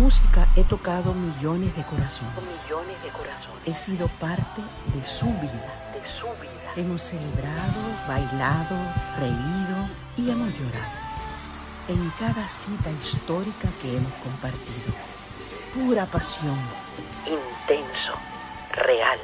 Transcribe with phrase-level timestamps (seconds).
[0.00, 2.34] música he tocado millones de corazones.
[2.64, 4.62] millones de corazones He sido parte
[4.94, 5.68] de su vida.
[5.92, 6.72] de su vida.
[6.76, 8.76] Hemos celebrado, bailado,
[9.18, 9.78] reído
[10.16, 10.98] y hemos llorado.
[11.88, 14.90] En cada cita histórica que hemos compartido.
[15.74, 16.58] Pura pasión.
[17.26, 18.14] Intenso,
[18.72, 19.18] real.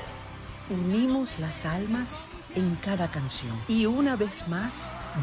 [0.68, 3.58] Unimos las almas en cada canción.
[3.68, 4.74] Y una vez más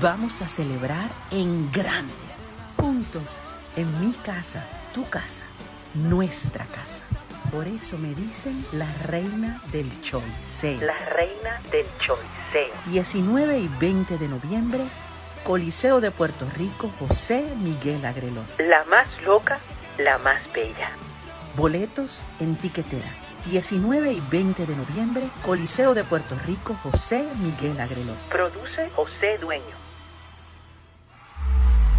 [0.02, 2.13] vamos a celebrar en grande.
[2.77, 3.41] Juntos,
[3.76, 5.44] en mi casa, tu casa,
[5.94, 7.04] nuestra casa.
[7.52, 10.82] Por eso me dicen la reina del choliseo.
[10.82, 12.74] La reina del choliseo.
[12.88, 14.84] 19 y 20 de noviembre,
[15.44, 18.46] Coliseo de Puerto Rico, José Miguel Agrelón.
[18.58, 19.60] La más loca,
[19.98, 20.92] la más bella.
[21.56, 23.12] Boletos en tiquetera.
[23.52, 28.18] 19 y 20 de noviembre, Coliseo de Puerto Rico, José Miguel Agrelón.
[28.30, 29.82] Produce José Dueño.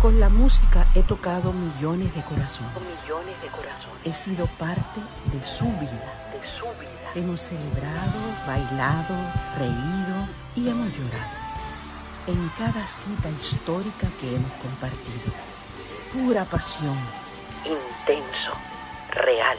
[0.00, 2.72] Con la música he tocado millones de corazones.
[3.02, 5.00] millones de corazones He sido parte
[5.32, 6.12] de su vida.
[6.32, 6.90] de su vida.
[7.14, 9.14] Hemos celebrado, bailado,
[9.56, 11.44] reído y hemos llorado.
[12.26, 15.32] En cada cita histórica que hemos compartido.
[16.12, 16.96] Pura pasión.
[17.64, 18.52] Intenso,
[19.12, 19.56] real.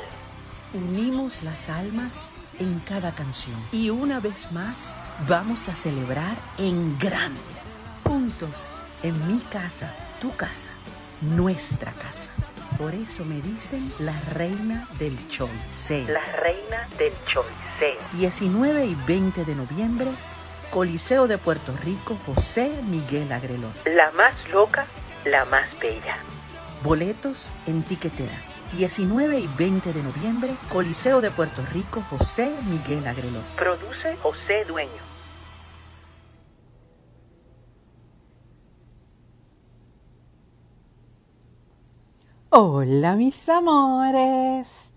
[0.74, 3.56] Unimos las almas en cada canción.
[3.72, 4.94] Y una vez más
[5.28, 7.40] vamos a celebrar en grande.
[8.04, 8.68] Juntos,
[9.02, 10.72] en mi casa, tu casa,
[11.22, 12.32] nuestra casa.
[12.78, 16.08] Por eso me dicen la reina del choliseo.
[16.10, 18.02] La reina del choliseo.
[18.14, 20.08] 19 y 20 de noviembre,
[20.72, 23.72] Coliseo de Puerto Rico, José Miguel Agrelón.
[23.86, 24.86] La más loca,
[25.24, 26.18] la más bella.
[26.84, 28.42] Boletos en tiquetera.
[28.74, 33.44] 19 y 20 de noviembre, Coliseo de Puerto Rico, José Miguel Agrelón.
[33.56, 35.05] Produce José Dueño.
[42.58, 44.90] Hola mis amores,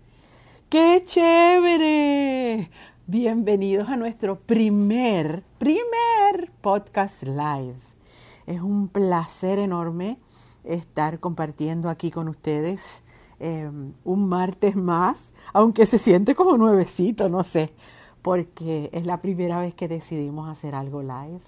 [0.69, 2.71] qué chévere.
[3.05, 7.75] Bienvenidos a nuestro primer, primer podcast live.
[8.47, 10.19] Es un placer enorme
[10.63, 13.03] estar compartiendo aquí con ustedes
[13.41, 13.69] eh,
[14.05, 17.73] un martes más, aunque se siente como nuevecito, no sé,
[18.21, 21.41] porque es la primera vez que decidimos hacer algo live,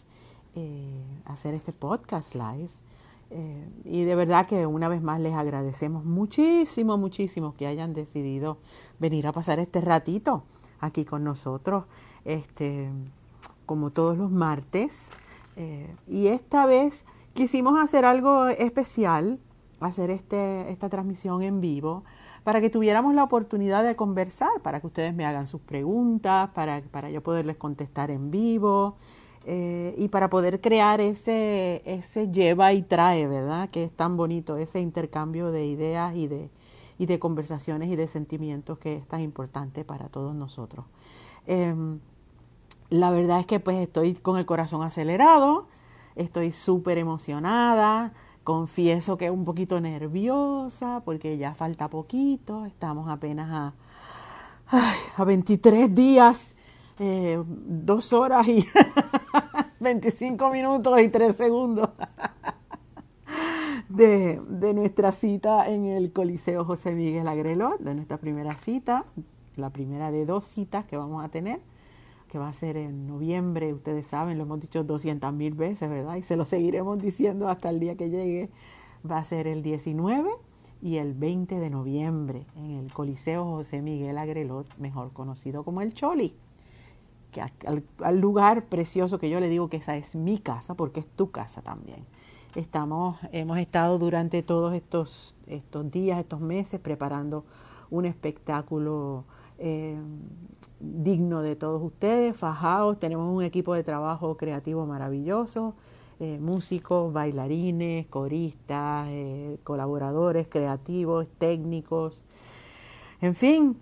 [0.56, 2.81] eh, hacer este podcast live.
[3.34, 8.58] Eh, y de verdad que una vez más les agradecemos muchísimo, muchísimo que hayan decidido
[9.00, 10.44] venir a pasar este ratito
[10.82, 11.86] aquí con nosotros,
[12.26, 12.92] este,
[13.66, 15.10] como todos los martes.
[15.56, 19.40] Eh, y esta vez quisimos hacer algo especial,
[19.80, 22.04] hacer este, esta transmisión en vivo,
[22.44, 26.82] para que tuviéramos la oportunidad de conversar, para que ustedes me hagan sus preguntas, para,
[26.82, 28.98] para yo poderles contestar en vivo.
[29.46, 33.70] Eh, y para poder crear ese, ese lleva y trae, ¿verdad?
[33.70, 36.50] Que es tan bonito, ese intercambio de ideas y de,
[37.00, 40.86] y de conversaciones y de sentimientos que es tan importante para todos nosotros.
[41.48, 41.74] Eh,
[42.92, 45.66] la verdad es que pues estoy con el corazón acelerado,
[46.16, 48.14] estoy súper emocionada,
[48.44, 53.74] confieso que un poquito nerviosa porque ya falta poquito, estamos apenas
[54.70, 54.82] a,
[55.16, 56.56] a 23 días,
[57.04, 58.64] eh, dos horas y
[59.80, 61.90] 25 minutos y 3 segundos
[63.90, 69.04] de, de, nuestra cita en el Coliseo José Miguel Agrelot, de nuestra primera cita,
[69.56, 71.60] la primera de dos citas que vamos a tener,
[72.30, 76.18] que va a ser en noviembre, ustedes saben, lo hemos dicho 200 mil veces, ¿verdad?
[76.18, 78.52] Y se lo seguiremos diciendo hasta el día que llegue,
[79.10, 80.30] va a ser el 19
[80.84, 85.96] y el 20 de noviembre en el Coliseo José Miguel Agrelot, mejor conocido como el
[85.96, 86.36] Choli
[87.40, 91.32] al, lugar precioso que yo le digo que esa es mi casa, porque es tu
[91.32, 92.06] casa también.
[92.56, 97.46] Estamos, hemos estado durante todos estos, estos días, estos meses, preparando
[97.90, 99.24] un espectáculo
[99.58, 99.98] eh,
[100.80, 103.00] digno de todos ustedes, fajados.
[103.00, 105.76] Tenemos un equipo de trabajo creativo maravilloso,
[106.20, 112.24] eh, músicos, bailarines, coristas, eh, colaboradores creativos, técnicos,
[113.22, 113.78] en fin,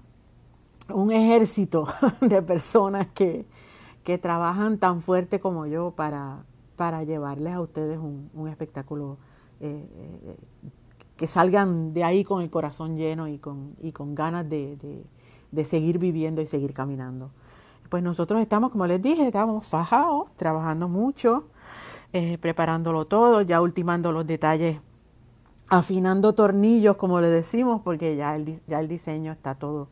[0.94, 1.88] un ejército
[2.22, 3.46] de personas que,
[4.04, 6.44] que, trabajan tan fuerte como yo para,
[6.76, 9.18] para llevarles a ustedes un, espectáculo
[9.60, 9.86] eh,
[10.24, 10.38] eh,
[11.16, 15.04] que salgan de ahí con el corazón lleno y con, y con ganas de, de,
[15.52, 17.32] de, seguir viviendo y seguir caminando.
[17.90, 21.48] Pues nosotros estamos, como les dije, estamos fajados, trabajando mucho,
[22.14, 24.80] eh, preparándolo todo, ya ultimando los detalles,
[25.68, 29.90] afinando tornillos, como le decimos, porque ya el, ya el diseño está todo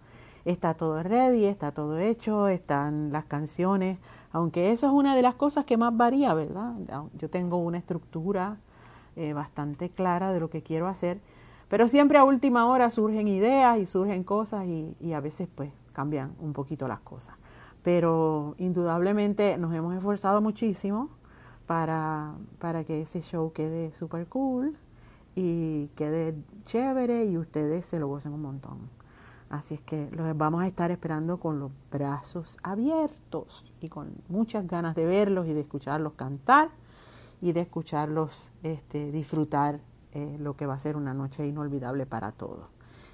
[0.51, 3.99] está todo ready, está todo hecho, están las canciones,
[4.31, 6.73] aunque eso es una de las cosas que más varía, ¿verdad?
[7.17, 8.57] Yo tengo una estructura
[9.17, 11.19] eh, bastante clara de lo que quiero hacer,
[11.69, 16.33] Pero siempre a última hora surgen ideas y surgen cosas y, a veces pues cambian
[16.39, 17.35] un poquito las cosas.
[17.83, 21.09] Pero indudablemente nos hemos esforzado muchísimo
[21.65, 24.77] para, para que ese show quede súper cool
[25.35, 28.96] y quede chévere y ustedes se lo gocen un montón.
[29.49, 34.67] Así es que los vamos a estar esperando con los brazos abiertos y con muchas
[34.67, 36.69] ganas de verlos y de escucharlos cantar
[37.39, 39.79] y de escucharlos este, disfrutar
[40.11, 42.67] eh, lo que va a ser una noche inolvidable para todos.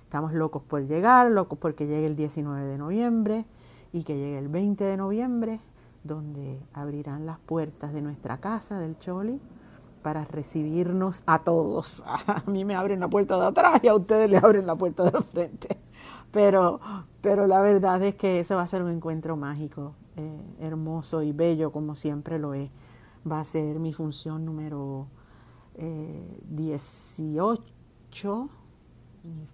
[0.04, 3.46] Estamos locos por llegar, locos porque llegue el 19 de noviembre
[3.92, 5.60] y que llegue el 20 de noviembre,
[6.04, 9.40] donde abrirán las puertas de nuestra casa del Choli
[10.02, 12.04] para recibirnos a todos.
[12.28, 15.10] A mí me abren la puerta de atrás y a ustedes les abren la puerta
[15.10, 15.83] del frente.
[16.34, 16.82] Pero,
[17.22, 21.32] pero la verdad es que ese va a ser un encuentro mágico, eh, hermoso y
[21.32, 22.72] bello como siempre lo es.
[23.32, 25.06] Va a ser mi función número
[25.78, 28.50] 18,
[29.24, 29.48] eh,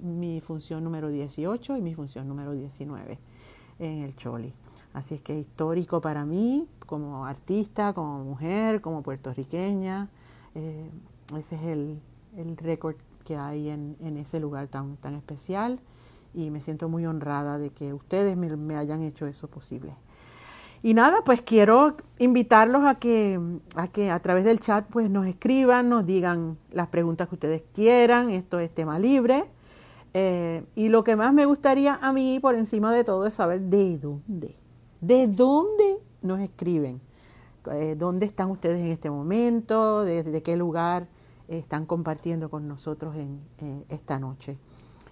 [0.00, 3.18] mi, función número 18 y mi función número 19
[3.80, 4.52] en el Choli.
[4.92, 10.08] Así es que histórico para mí como artista, como mujer, como puertorriqueña.
[10.54, 10.88] Eh,
[11.36, 12.00] ese es el,
[12.56, 12.94] récord
[13.24, 15.80] que hay en, ese lugar tan, tan especial
[16.34, 19.94] y me siento muy honrada de que ustedes me, me hayan hecho eso posible.
[20.82, 23.38] Y nada, pues quiero invitarlos a que,
[23.74, 27.62] a que a través del chat pues nos escriban, nos digan las preguntas que ustedes
[27.74, 29.44] quieran, esto es tema libre.
[30.14, 33.60] Eh, y lo que más me gustaría a mí por encima de todo es saber
[33.60, 34.56] de dónde,
[35.00, 37.00] de dónde nos escriben,
[37.70, 41.08] eh, dónde están ustedes en este momento, desde qué lugar
[41.46, 44.56] están compartiendo con nosotros en esta noche.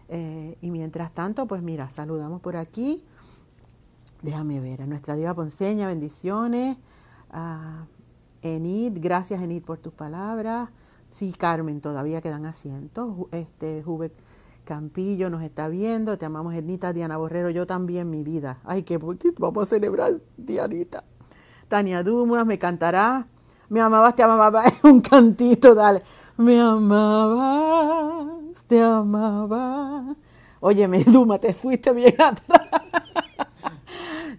[0.09, 3.05] Eh, y mientras tanto, pues mira, saludamos por aquí.
[4.23, 6.77] Déjame ver, a nuestra diva ponceña, bendiciones.
[8.43, 10.71] Enid, gracias Enid por tus palabras.
[11.11, 13.15] Sí, Carmen, todavía quedan asientos.
[13.33, 14.13] Este, Juve
[14.65, 16.19] Campillo nos está viendo.
[16.19, 16.93] Te amamos, Ernita.
[16.93, 18.59] Diana Borrero, yo también, mi vida.
[18.65, 21.05] Ay, qué poquito vamos a celebrar, Dianita.
[21.69, 23.27] Tania Dumas, me cantará.
[23.69, 24.65] Me amabas, te amaba.
[24.83, 26.03] Un cantito, dale.
[26.37, 28.38] Me amabas,
[28.69, 30.15] te amaba.
[30.61, 32.69] Óyeme, Duma, te fuiste bien atrás.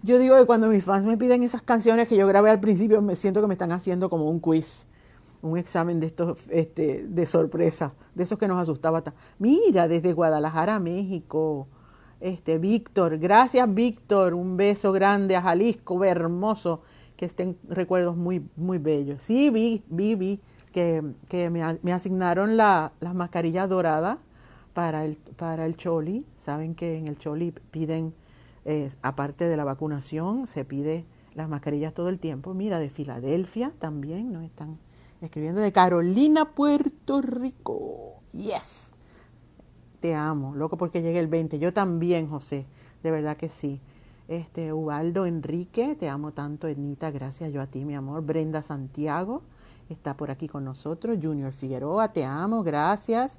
[0.02, 3.02] Yo digo que cuando mis fans me piden esas canciones que yo grabé al principio,
[3.02, 4.86] me siento que me están haciendo como un quiz,
[5.42, 9.02] un examen de estos este, de sorpresa, de esos que nos asustaba.
[9.38, 11.68] Mira, desde Guadalajara, México,
[12.20, 16.82] este Víctor, gracias Víctor, un beso grande a Jalisco, hermoso,
[17.16, 19.22] que estén recuerdos muy, muy bellos.
[19.22, 20.40] Sí, vi, vi, vi
[20.72, 21.02] que,
[21.50, 24.18] me, asignaron la, las mascarillas doradas
[24.72, 26.26] para el, para el Choli.
[26.36, 28.14] Saben que en el Choli piden,
[28.64, 32.54] eh, aparte de la vacunación, se pide las mascarillas todo el tiempo.
[32.54, 34.78] Mira, de Filadelfia también nos están
[35.20, 35.60] escribiendo.
[35.60, 38.20] De Carolina, Puerto Rico.
[38.32, 38.88] Yes.
[40.00, 41.58] Te amo, loco porque llegue el 20.
[41.58, 42.66] Yo también, José.
[43.02, 43.80] De verdad que sí.
[44.28, 48.22] Este, Ubaldo Enrique, te amo tanto, Ednita, gracias yo a ti, mi amor.
[48.24, 49.42] Brenda Santiago,
[49.94, 51.18] está por aquí con nosotros.
[51.22, 53.38] Junior Figueroa, te amo, gracias.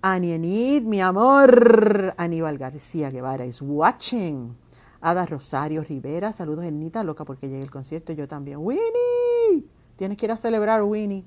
[0.00, 2.14] Anienid, mi amor.
[2.16, 4.56] Aníbal García Guevara is watching.
[5.00, 8.58] Ada Rosario Rivera, saludos Enita, loca porque llegue el concierto, yo también.
[8.60, 9.64] Winnie,
[9.96, 11.24] tienes que ir a celebrar, Winnie.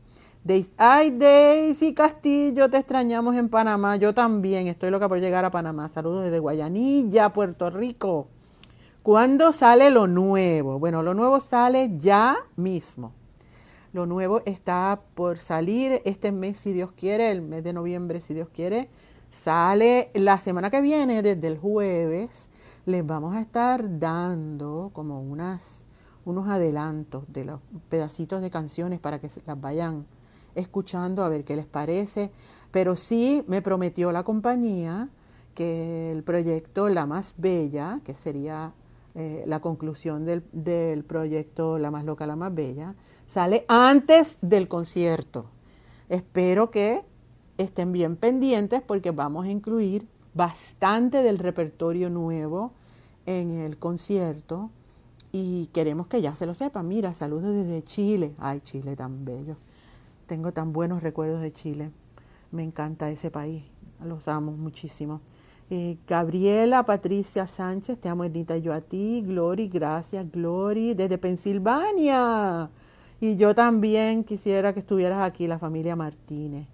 [0.77, 3.95] Ay, Daisy Castillo, te extrañamos en Panamá.
[3.97, 5.87] Yo también estoy loca por llegar a Panamá.
[5.87, 8.27] Saludos desde Guayanilla, Puerto Rico.
[9.03, 10.79] ¿Cuándo sale lo nuevo?
[10.79, 13.13] Bueno, lo nuevo sale ya mismo.
[13.93, 18.33] Lo nuevo está por salir este mes, si Dios quiere, el mes de noviembre, si
[18.33, 18.89] Dios quiere.
[19.31, 22.47] Sale la semana que viene, desde el jueves,
[22.85, 25.85] les vamos a estar dando como unas,
[26.23, 30.05] unos adelantos de los pedacitos de canciones para que las vayan
[30.55, 32.31] escuchando a ver qué les parece.
[32.71, 35.09] Pero sí me prometió la compañía
[35.53, 38.73] que el proyecto La Más Bella, que sería
[39.15, 42.95] eh, la conclusión del, del proyecto La Más Loca, La Más Bella,
[43.31, 45.45] Sale antes del concierto.
[46.09, 47.01] Espero que
[47.57, 52.73] estén bien pendientes porque vamos a incluir bastante del repertorio nuevo
[53.25, 54.69] en el concierto
[55.31, 56.89] y queremos que ya se lo sepan.
[56.89, 58.35] Mira, saludos desde Chile.
[58.37, 59.55] Ay, Chile tan bello.
[60.25, 61.89] Tengo tan buenos recuerdos de Chile.
[62.51, 63.63] Me encanta ese país.
[64.03, 65.21] Los amo muchísimo.
[65.73, 69.23] Eh, Gabriela Patricia Sánchez, te amo, Edita, yo a ti.
[69.25, 72.69] Glory, gracias, Glory, desde Pensilvania.
[73.21, 76.67] Y yo también quisiera que estuvieras aquí, la familia Martínez.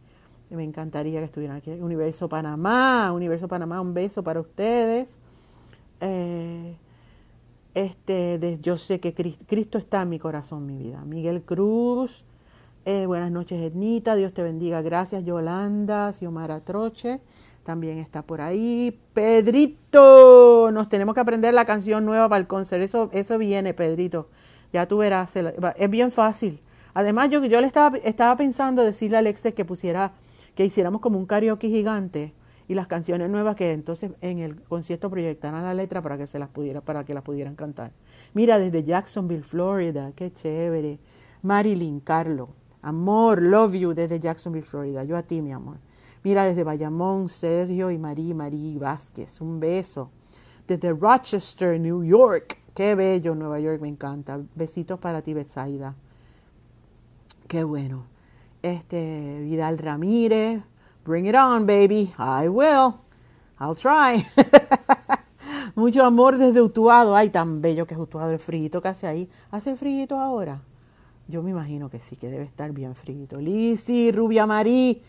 [0.49, 1.69] Me encantaría que estuvieran aquí.
[1.69, 5.19] Universo Panamá, Universo Panamá, un beso para ustedes.
[6.01, 6.75] Eh,
[7.75, 11.03] este, yo sé que Cristo, está en mi corazón, mi vida.
[11.05, 12.25] Miguel Cruz,
[12.85, 14.15] Eh, buenas noches, Ednita.
[14.15, 14.81] Dios te bendiga.
[14.81, 16.13] Gracias, Yolanda.
[16.13, 17.19] Xiomara Troche
[17.67, 18.97] también está por ahí.
[19.13, 22.81] Pedrito, nos tenemos que aprender la canción nueva para el concert.
[22.81, 24.29] Eso, eso viene, Pedrito.
[24.71, 25.33] Ya tú verás.
[25.75, 26.61] Es bien fácil.
[26.93, 30.13] Además, yo, yo le estaba, estaba pensando decirle a Alexe que pusiera,
[30.55, 32.33] que hiciéramos como un karaoke gigante
[32.69, 36.39] y las canciones nuevas que entonces en el concierto proyectaran la letra para que se
[36.39, 37.91] las pudiera, para que las pudieran cantar.
[38.33, 40.99] Mira, desde Jacksonville, Florida, qué chévere.
[41.41, 42.47] Marilyn, Carlo,
[42.81, 45.03] amor, love you desde Jacksonville, Florida.
[45.03, 45.79] Yo a ti, mi amor.
[46.27, 50.11] Mira, desde Bayamón, Sergio y Marí, Marí Vázquez, un beso.
[50.67, 52.57] Desde Rochester, New York.
[52.73, 54.37] Qué bello, Nueva York, me encanta.
[54.53, 55.95] Besitos para ti, Betsaida.
[57.47, 58.07] Qué bueno.
[58.61, 60.61] Este, Vidal Ramírez.
[61.05, 62.13] Bring it on, baby.
[62.19, 62.95] I will.
[63.61, 64.27] I'll try.
[65.75, 67.15] Mucho amor desde Utuado.
[67.15, 69.29] Ay, tan bello que es Utuado el frío que hace ahí.
[69.49, 70.61] ¿Hace frío ahora?
[71.29, 73.39] Yo me imagino que sí, que debe estar bien frito.
[73.39, 75.01] Lisi, Rubia Marí,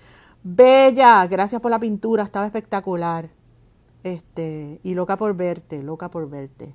[0.43, 3.31] bella, gracias por la pintura, estaba espectacular.
[4.05, 6.75] Este, y loca por verte, loca por verte.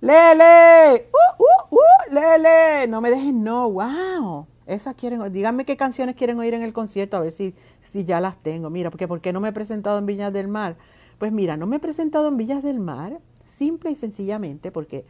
[0.00, 4.46] Lele, uh, uh, uh, Lele, no me dejes no, wow.
[4.66, 7.54] Esas quieren, díganme qué canciones quieren oír en el concierto, a ver si,
[7.84, 8.70] si ya las tengo.
[8.70, 10.76] Mira, porque ¿por qué no me he presentado en Villas del Mar?
[11.18, 15.04] Pues mira, no me he presentado en Villas del Mar, simple y sencillamente porque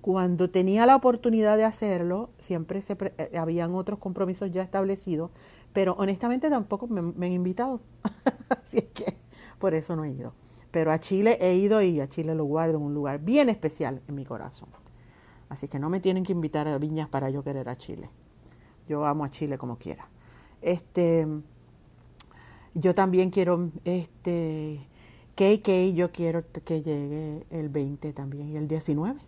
[0.00, 5.32] cuando tenía la oportunidad de hacerlo, siempre se eh, habían otros compromisos ya establecidos,
[5.76, 7.82] pero honestamente tampoco me, han invitado.
[8.64, 9.14] Así es que
[9.58, 10.32] por eso no he ido.
[10.70, 14.00] Pero a Chile he ido y a Chile lo guardo en un lugar bien especial
[14.08, 14.70] en mi corazón.
[15.50, 18.08] Así que no me tienen que invitar a Viñas para yo querer a Chile.
[18.88, 20.08] Yo amo a Chile como quiera.
[20.62, 21.28] Este,
[22.72, 24.80] yo también quiero, este,
[25.34, 29.20] KK, yo quiero que llegue el 20 también y el 19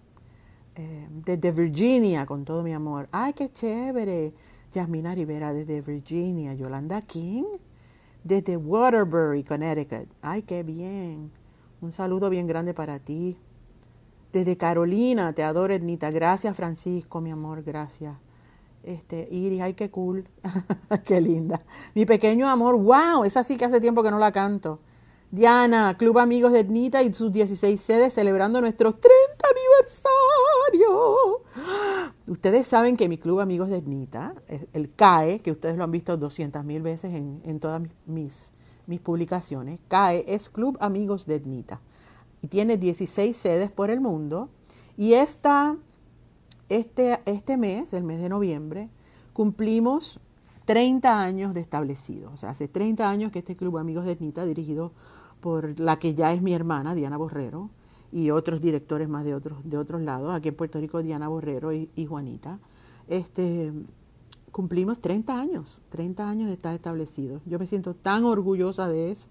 [0.76, 3.06] eh, desde Virginia, con todo mi amor.
[3.12, 4.32] ¡Ay, qué chévere!
[4.72, 6.54] Yasmina Rivera desde Virginia.
[6.54, 7.44] Yolanda King
[8.24, 10.08] desde Waterbury, Connecticut.
[10.22, 11.30] ¡Ay, qué bien!
[11.80, 13.38] Un saludo bien grande para ti.
[14.32, 16.10] Desde Carolina, te adoro, Ednita.
[16.10, 18.16] Gracias, Francisco, mi amor, gracias.
[18.82, 20.28] Este, Iris, ay, qué cool.
[21.04, 21.62] qué linda.
[21.94, 24.80] Mi pequeño amor, wow, esa sí que hace tiempo que no la canto.
[25.30, 29.12] Diana, Club Amigos de Ednita y sus 16 sedes celebrando nuestro 30
[29.46, 30.12] aniversario.
[32.26, 34.34] Ustedes saben que mi Club Amigos de Ednita,
[34.72, 38.52] el CAE, que ustedes lo han visto 200 mil veces en, todas mis,
[38.86, 41.80] mis publicaciones, CAE es Club Amigos de Ednita
[42.42, 44.48] y tiene 16 sedes por el mundo.
[44.96, 45.76] Y esta,
[46.68, 48.88] este, este mes, el mes de noviembre,
[49.32, 50.20] cumplimos
[50.64, 52.30] 30 años de establecido.
[52.32, 54.92] O sea, hace 30 años que este Club Amigos de Ednita, dirigido
[55.40, 57.70] por la que ya es mi hermana, Diana Borrero,
[58.10, 61.72] y otros directores más de otros, de otros lados, aquí en Puerto Rico Diana Borrero
[61.72, 62.58] y, Juanita,
[63.06, 63.72] este,
[64.50, 67.42] cumplimos 30 años, 30 años de estar establecidos.
[67.44, 69.28] Yo me siento tan orgullosa de eso,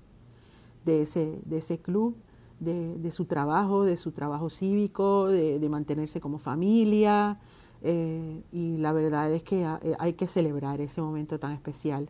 [0.85, 2.15] de ese, de ese club,
[2.59, 7.39] de, su trabajo, de su trabajo cívico, de, mantenerse como familia.
[7.81, 12.09] Eh, y la verdad es que eh, hay que celebrar ese momento tan especial,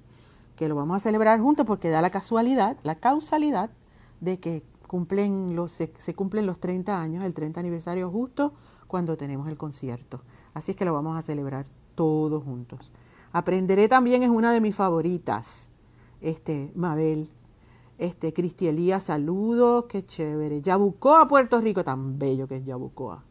[0.55, 3.69] que lo vamos a celebrar juntos porque da la casualidad, la causalidad
[4.21, 8.53] de que cumplen los, se, cumplen los 30 años, el 30 aniversario justo
[8.87, 10.21] cuando tenemos el concierto.
[10.53, 11.65] Así es que lo vamos a celebrar
[11.95, 12.91] todos juntos.
[13.31, 15.69] Aprenderé también es una de mis favoritas.
[16.21, 17.29] Este, Mabel,
[17.97, 20.61] este, Cristi Elías, saludos, qué chévere.
[20.61, 23.23] Yabucoa, Puerto Rico, tan bello que es Yabucoa.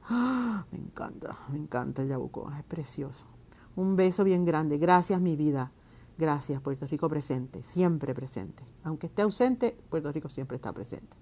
[0.70, 3.26] Me encanta, me encanta Yabucoa, es precioso.
[3.76, 5.72] Un beso bien grande, gracias mi vida.
[6.18, 8.64] Gracias, Puerto Rico presente, siempre presente.
[8.84, 11.16] Aunque esté ausente, Puerto Rico siempre está presente.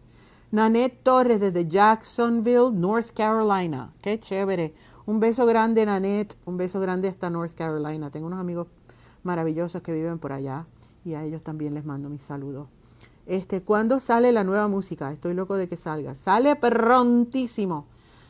[0.55, 3.93] Nanette Torres desde Jacksonville, North Carolina.
[4.01, 4.73] Qué chévere.
[5.05, 6.37] Un beso grande, Nanette.
[6.45, 8.09] Un beso grande hasta North Carolina.
[8.13, 8.69] Tengo unos amigos
[9.25, 10.67] maravillosos que viven por allá
[11.05, 12.69] y a ellos también les mando mis saludos.
[13.27, 15.11] Este, ¿cuándo sale la nueva música?
[15.11, 16.15] Estoy loco de que salga.
[16.15, 17.87] Sale prontísimo.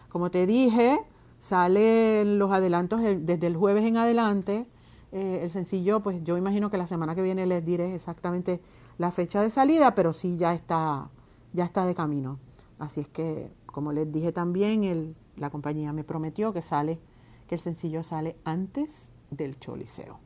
[0.09, 0.99] Como te dije,
[1.41, 4.67] salen los adelantos desde el jueves en adelante
[5.13, 8.63] eh, el sencillo, pues yo imagino que la semana que viene les diré exactamente
[8.97, 11.11] la fecha de salida, pero sí ya está,
[11.55, 12.39] ya está de camino.
[12.79, 17.01] Así es que, como les dije también, el, la compañía me prometió que sale,
[17.47, 20.19] que el sencillo sale antes del Choliseo.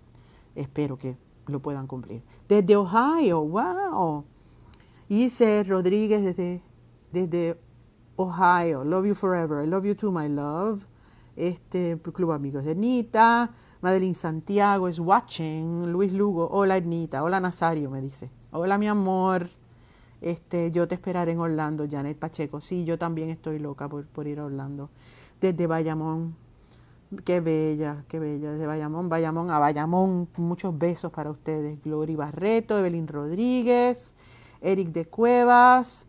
[0.57, 1.17] Espero que
[1.47, 2.23] lo puedan cumplir.
[2.49, 4.25] Desde Ohio, wow.
[5.09, 6.63] Ice Rodríguez desde,
[7.13, 7.61] desde
[8.17, 8.83] Ohio.
[8.85, 9.63] Love you forever.
[9.63, 10.87] I love you too, my love.
[11.37, 13.53] Este Club Amigos de Nita.
[13.81, 15.93] Madeline Santiago es watching.
[15.93, 18.31] Luis Lugo, hola Ednita, hola Nazario, me dice.
[18.51, 19.58] Hola mi amor.
[20.21, 22.61] Este, yo te esperaré en Orlando, Janet Pacheco.
[22.61, 24.91] Sí, yo también estoy loca por, ir a Orlando.
[25.41, 26.35] Desde Bayamón,
[27.25, 28.53] Qué bella, qué bella.
[28.53, 31.83] Desde Bayamón, Bayamón a Bayamón, muchos besos para ustedes.
[31.83, 34.15] Glory Barreto, Evelyn Rodríguez,
[34.61, 36.07] Eric de Cuevas.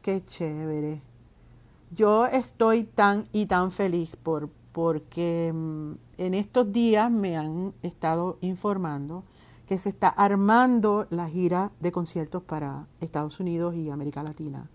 [0.00, 1.02] Qué chévere.
[1.94, 8.38] Yo estoy tan y tan feliz por, porque mm, en estos días me han estado
[8.40, 9.24] informando
[9.66, 14.68] que se está armando la gira de conciertos para Estados Unidos y América Latina.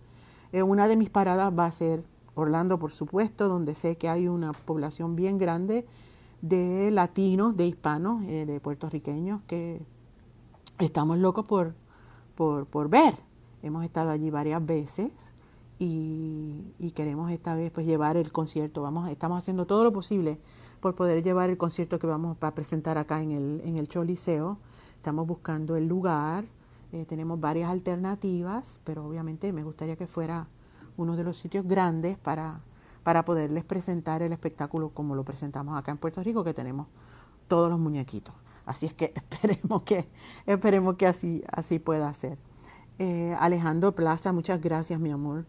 [0.52, 2.04] Eh, una de mis paradas va a ser
[2.36, 5.86] Orlando, por supuesto, donde sé que hay una población bien grande
[6.42, 9.82] de latinos, de hispanos, eh, de puertorriqueños que
[10.80, 11.76] estamos locos por,
[12.36, 13.16] por, ver.
[13.62, 15.12] Hemos estado allí varias veces
[15.78, 18.82] y, queremos esta vez pues llevar el concierto.
[18.82, 20.40] Vamos, estamos haciendo todo lo posible
[20.80, 24.58] por poder llevar el concierto que vamos a presentar acá en el, en el Choliseo.
[25.00, 26.44] Estamos buscando el lugar,
[26.92, 30.50] eh, tenemos varias alternativas, pero obviamente me gustaría que fuera
[30.98, 32.60] uno de los sitios grandes para,
[33.02, 36.88] para poderles presentar el espectáculo como lo presentamos acá en Puerto Rico, que tenemos
[37.48, 38.36] todos los muñequitos.
[38.66, 40.10] Así es que esperemos que,
[40.46, 42.38] esperemos que así, así pueda ser.
[42.98, 45.46] Eh, Alejandro Plaza, muchas gracias, mi amor.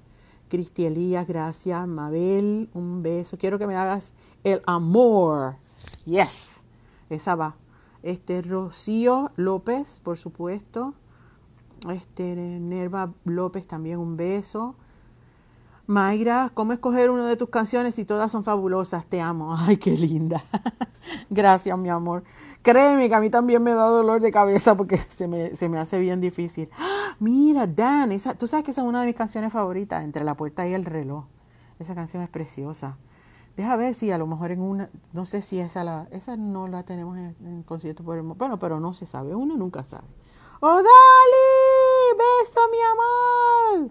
[0.48, 1.88] Cristi Elías, gracias.
[1.88, 3.36] Mabel, un beso.
[3.36, 4.12] Quiero que me hagas
[4.44, 5.56] el amor.
[6.04, 6.62] Yes,
[7.08, 7.59] esa va.
[8.02, 10.94] Este, Rocío López, por supuesto.
[11.88, 14.76] Este, Nerva López, también un beso.
[15.86, 19.06] Mayra, ¿cómo escoger una de tus canciones si todas son fabulosas?
[19.06, 19.56] Te amo.
[19.58, 20.44] Ay, qué linda.
[21.30, 22.22] Gracias, mi amor.
[22.62, 25.78] Créeme que a mí también me da dolor de cabeza porque se me, se me
[25.78, 26.68] hace bien difícil.
[27.18, 30.36] Mira, Dan, esa, tú sabes que esa es una de mis canciones favoritas, Entre la
[30.36, 31.24] puerta y el reloj.
[31.78, 32.96] Esa canción es preciosa.
[33.60, 36.66] Deja ver si a lo mejor en una, no sé si esa la, esa no
[36.66, 40.06] la tenemos en, en concierto por el bueno, pero no se sabe, uno nunca sabe.
[40.60, 40.86] ¡Oh, Dali!
[42.16, 43.90] ¡Beso, mi amor!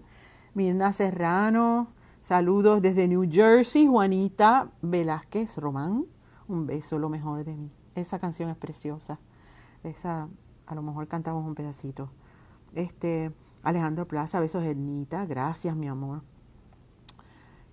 [0.56, 1.90] Mirna Serrano,
[2.24, 6.08] saludos desde New Jersey, Juanita Velázquez Román,
[6.48, 7.72] un beso, lo mejor de mí.
[7.94, 9.20] Esa canción es preciosa.
[9.84, 10.30] Esa,
[10.66, 12.10] a lo mejor cantamos un pedacito.
[12.74, 16.24] Este, Alejandro Plaza, besos Ednita, gracias mi amor.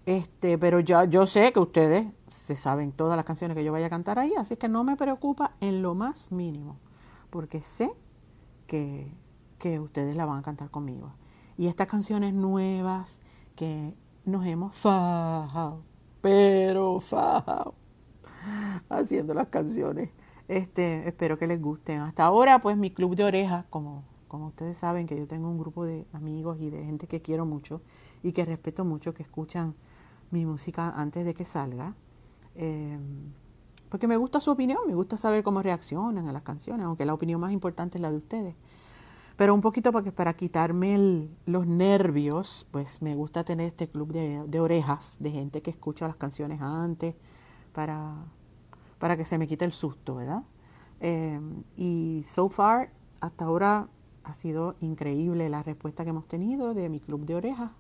[0.07, 3.87] Este, pero ya yo sé que ustedes se saben todas las canciones que yo vaya
[3.87, 6.79] a cantar ahí, así que no me preocupa en lo más mínimo,
[7.29, 7.93] porque sé
[8.69, 9.13] que,
[9.59, 11.13] que ustedes la van a cantar conmigo.
[11.59, 13.21] Y estas canciones nuevas
[13.57, 15.83] que nos hemos fajado,
[16.21, 17.75] pero fajado,
[18.89, 20.11] haciendo las canciones.
[20.47, 21.99] Este, espero que les gusten.
[21.99, 25.59] Hasta ahora, pues mi club de orejas, como, como ustedes saben, que yo tengo un
[25.59, 27.81] grupo de amigos y de gente que quiero mucho
[28.23, 29.75] y que respeto mucho, que escuchan
[30.31, 31.95] mi música antes de que salga.
[32.55, 32.99] Eh,
[33.89, 37.15] porque me gusta su opinión, me gusta saber cómo reaccionan a las canciones, aunque la
[37.15, 38.55] opinión más importante es la de ustedes.
[39.37, 44.61] Pero un poquito para, para quitarme los nervios, pues me gusta tener este club de,
[44.61, 47.15] orejas, de gente que escucha las canciones antes,
[47.73, 48.15] para,
[48.99, 50.43] para que se me quite el susto, ¿verdad?
[51.01, 51.39] Eh,
[51.77, 53.89] y so far, hasta ahora
[54.25, 57.71] ha sido increíble la respuesta que hemos tenido de mi club de orejas.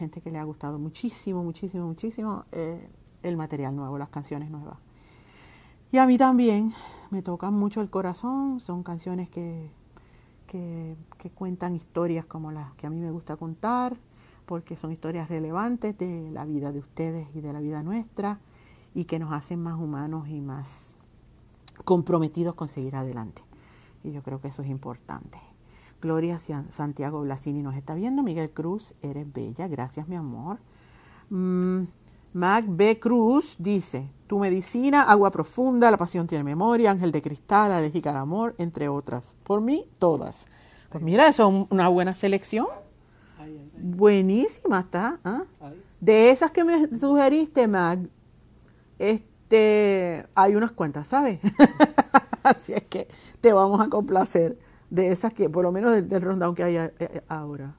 [0.00, 2.88] Gente que le ha gustado muchísimo, muchísimo, muchísimo eh,
[3.22, 4.78] el material nuevo, las canciones nuevas.
[5.92, 6.72] Y a mí también
[7.10, 9.70] me tocan mucho el corazón, son canciones que
[10.50, 10.96] que,
[11.34, 13.96] cuentan historias como las que a mí me gusta contar,
[14.46, 18.40] porque son historias relevantes de la vida de ustedes y de la vida nuestra,
[18.92, 20.96] y que nos hacen más humanos y más
[21.84, 23.42] comprometidos con seguir adelante.
[24.02, 25.38] Y yo creo que eso es importante.
[26.00, 28.22] Gloria Santiago Blasini nos está viendo.
[28.22, 29.68] Miguel Cruz, eres bella.
[29.68, 30.58] Gracias, mi amor.
[31.28, 31.82] Mm,
[32.32, 32.98] Mac B.
[32.98, 38.16] Cruz dice, tu medicina, agua profunda, la pasión tiene memoria, ángel de cristal, alérgica al
[38.16, 39.36] amor, entre otras.
[39.42, 40.46] Por mí, todas.
[40.90, 42.66] Pues mira, eso es una buena selección.
[43.78, 45.18] Buenísima está.
[45.24, 45.42] ¿ah?
[46.00, 48.00] De esas que me sugeriste, Mac,
[48.98, 51.40] este, hay unas cuantas, ¿sabes?
[52.42, 53.08] Así es que
[53.40, 54.58] te vamos a complacer
[54.90, 57.74] de esas que, por lo menos del, del rundown que hay eh, eh, ahora,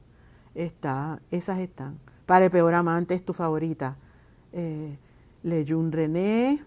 [0.55, 1.99] está, esas están.
[2.25, 3.97] Para el peor amante es tu favorita
[4.53, 4.97] eh,
[5.43, 6.63] Leyun René,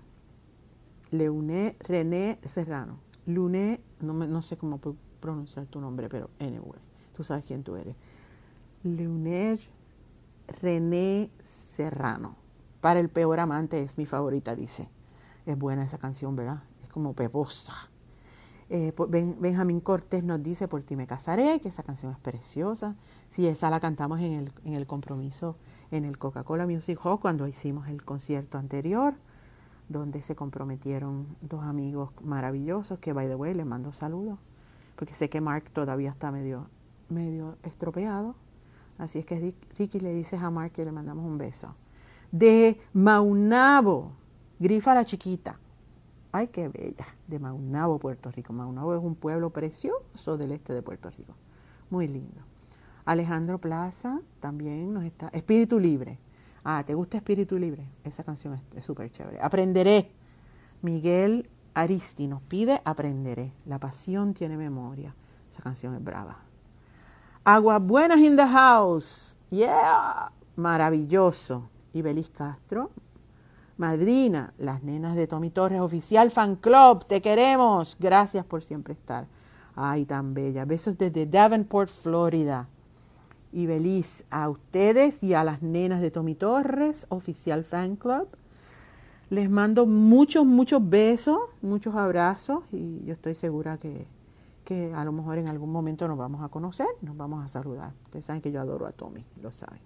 [1.10, 2.98] Leuné René Serrano.
[3.26, 4.78] Luné, no, no sé cómo
[5.20, 6.80] pronunciar tu nombre, pero anyway,
[7.16, 7.96] tú sabes quién tú eres.
[8.82, 9.58] Leuné
[10.60, 12.36] René Serrano.
[12.80, 14.90] Para el peor amante es mi favorita, dice.
[15.46, 16.62] Es buena esa canción, ¿verdad?
[16.82, 17.90] Es como peposa.
[18.70, 18.92] Eh,
[19.38, 22.96] Benjamín Cortés nos dice, por ti me casaré, que esa canción es preciosa.
[23.28, 25.56] Si esa la cantamos en el, en el compromiso
[25.90, 29.14] en el Coca-Cola Music Hall cuando hicimos el concierto anterior,
[29.88, 34.38] donde se comprometieron dos amigos maravillosos, que by the way les mando saludos,
[34.96, 36.66] porque sé que Mark todavía está medio,
[37.08, 38.34] medio estropeado.
[38.98, 41.74] Así es que Ricky le dice a Mark que le mandamos un beso.
[42.30, 44.12] De Maunabo,
[44.58, 45.58] Grifa la chiquita.
[46.36, 47.06] Ay, qué bella.
[47.28, 48.52] De Maunabo, Puerto Rico.
[48.52, 51.32] Maunabo es un pueblo precioso del este de Puerto Rico.
[51.90, 52.40] Muy lindo.
[53.04, 55.28] Alejandro Plaza también nos está.
[55.28, 56.18] Espíritu Libre.
[56.64, 57.86] Ah, ¿te gusta Espíritu Libre?
[58.02, 59.40] Esa canción es súper chévere.
[59.40, 60.10] Aprenderé.
[60.82, 63.52] Miguel Aristi nos pide Aprenderé.
[63.64, 65.14] La pasión tiene memoria.
[65.52, 66.38] Esa canción es brava.
[67.44, 69.38] Aguas Buenas in the house.
[69.50, 70.32] Yeah.
[70.56, 71.68] Maravilloso.
[71.92, 72.90] Y Belis Castro.
[73.76, 77.96] Madrina, las nenas de Tommy Torres, oficial fan club, te queremos.
[77.98, 79.26] Gracias por siempre estar.
[79.74, 80.64] Ay, tan bella.
[80.64, 82.68] Besos desde Davenport, Florida
[83.52, 88.28] y Beliz, a ustedes y a las nenas de Tommy Torres, oficial fan club.
[89.30, 94.06] Les mando muchos, muchos besos, muchos abrazos y yo estoy segura que,
[94.64, 97.92] que a lo mejor en algún momento nos vamos a conocer, nos vamos a saludar.
[98.04, 99.80] Ustedes saben que yo adoro a Tommy, lo saben.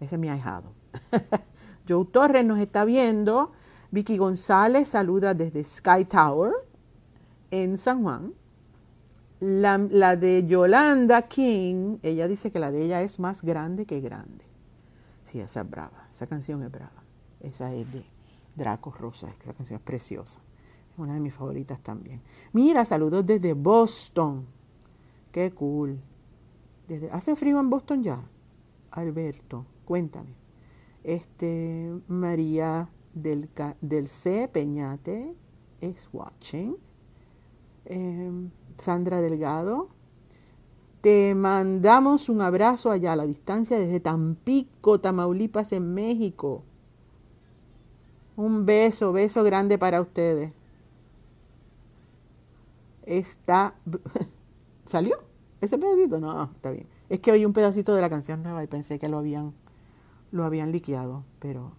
[0.00, 0.72] Ese es mi ahijado.
[1.88, 3.52] Joe Torres nos está viendo.
[3.90, 6.52] Vicky González saluda desde Sky Tower
[7.50, 8.32] en San Juan.
[9.40, 14.44] La, de Yolanda King, ella dice que la de ella es más grande que grande.
[15.24, 17.02] Sí, esa es brava, esa canción es brava.
[17.40, 18.04] Esa es de
[18.54, 20.40] Draco Rosa, esa canción es preciosa.
[20.92, 22.22] Es una de mis favoritas también.
[22.52, 24.46] Mira, saludos desde Boston.
[25.32, 25.98] Qué cool.
[27.10, 28.22] ¿Hace frío en Boston ya?
[28.92, 30.41] Alberto, cuéntame.
[31.04, 33.48] Este, María del,
[33.80, 34.48] del C.
[34.52, 35.34] Peñate
[35.80, 36.76] es watching.
[37.84, 39.88] Em, Sandra Delgado.
[41.00, 46.62] Te mandamos un abrazo allá a la distancia desde Tampico, Tamaulipas, en México.
[48.36, 50.52] Un beso, beso grande para ustedes.
[53.04, 53.74] Está...
[54.86, 55.16] ¿Salió?
[55.60, 56.20] ¿Ese pedacito?
[56.20, 56.86] No, está bien.
[57.08, 59.54] Es que oí un pedacito de la canción nueva y pensé que lo habían,
[60.32, 61.72] lo habían liqueado, pero...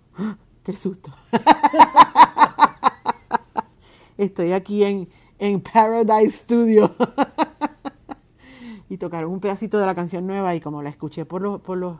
[0.63, 1.11] ¡Qué susto!
[4.17, 6.95] Estoy aquí en, en Paradise Studio.
[8.89, 11.77] y tocaron un pedacito de la canción nueva y como la escuché por los, por
[11.77, 11.97] los,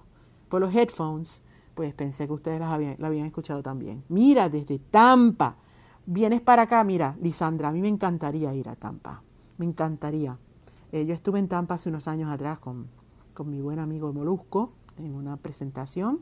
[0.47, 1.41] por los headphones,
[1.73, 4.03] pues pensé que ustedes la habían, la habían escuchado también.
[4.07, 5.57] Mira, desde Tampa.
[6.05, 9.23] Vienes para acá, mira, Lisandra, a mí me encantaría ir a Tampa.
[9.57, 10.37] Me encantaría.
[10.91, 12.87] Eh, yo estuve en Tampa hace unos años atrás con,
[13.33, 16.19] con mi buen amigo Molusco en una presentación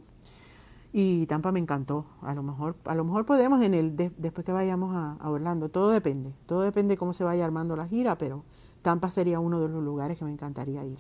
[0.94, 2.06] y Tampa me encantó.
[2.22, 5.70] A lo mejor, a lo mejor podemos en el después que vayamos a, Orlando.
[5.70, 6.34] Todo depende.
[6.46, 8.44] Todo depende de cómo se vaya armando la gira, pero
[8.82, 11.00] Tampa sería uno de los lugares que me encantaría ir.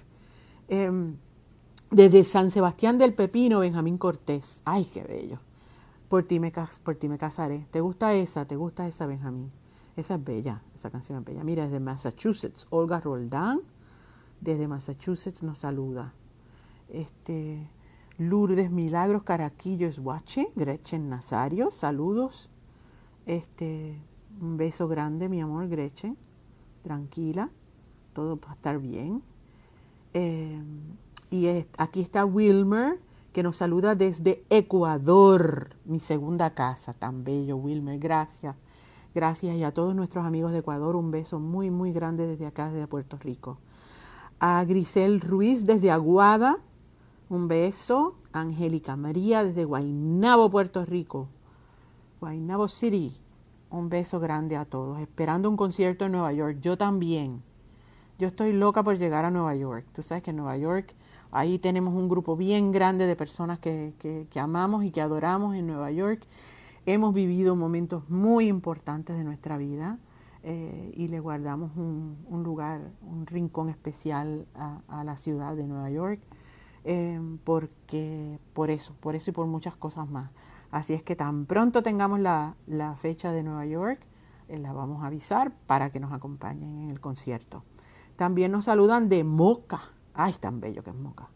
[0.67, 1.15] Em,
[1.89, 4.61] desde San Sebastián del Pepino, Benjamín Cortés.
[4.63, 5.39] Ay, qué bello.
[6.07, 7.67] Por ti, me, por ti me casaré.
[7.71, 8.45] ¿Te gusta esa?
[8.45, 9.51] ¿Te gusta esa, Benjamín?
[9.97, 11.43] Esa es bella, esa canción es bella.
[11.43, 13.59] Mira, desde Massachusetts, Olga Roldán,
[14.39, 16.13] desde Massachusetts nos saluda.
[16.87, 17.67] Este,
[18.21, 22.51] Lourdes Milagros Caraquillo es guache, Gretchen Nazario, saludos.
[23.25, 23.99] Este,
[24.39, 26.15] un beso grande, mi amor, Gretchen.
[26.83, 27.49] Tranquila,
[28.13, 29.23] todo va a estar bien.
[30.13, 30.61] Eh,
[31.31, 32.99] y aquí está Wilmer,
[33.33, 36.93] que nos saluda desde Ecuador, mi segunda casa.
[36.93, 38.55] Tan bello, Wilmer, gracias.
[39.15, 42.69] Gracias y a todos nuestros amigos de Ecuador, un beso muy, muy grande desde acá,
[42.69, 43.57] desde Puerto Rico.
[44.39, 46.59] A Grisel Ruiz desde Aguada,
[47.31, 48.17] un beso.
[48.33, 51.29] Angélica María desde Guaynabo, Puerto Rico.
[52.19, 53.17] Guaynabo City.
[53.69, 54.99] Un beso grande a todos.
[54.99, 56.57] Esperando un concierto en Nueva York.
[56.59, 57.41] Yo también.
[58.19, 59.85] Yo estoy loca por llegar a Nueva York.
[59.93, 60.93] Tú sabes que en Nueva York
[61.31, 65.67] ahí tenemos un grupo bien grande de personas que, que, amamos y que adoramos en
[65.67, 66.27] Nueva York.
[66.85, 69.99] Hemos vivido momentos muy importantes de nuestra vida
[70.43, 76.19] eh, y le guardamos un, lugar, un rincón especial a la ciudad de Nueva York.
[76.83, 80.31] Em, porque por eso, por eso y por muchas cosas más.
[80.71, 82.55] Así es que tan pronto tengamos la,
[82.97, 83.99] fecha de Nueva York,
[84.47, 87.63] eh, la vamos a avisar para que nos acompañen en el concierto.
[88.15, 89.81] También nos saludan de Moca.
[90.13, 91.29] Ay, tan bello que es Moca.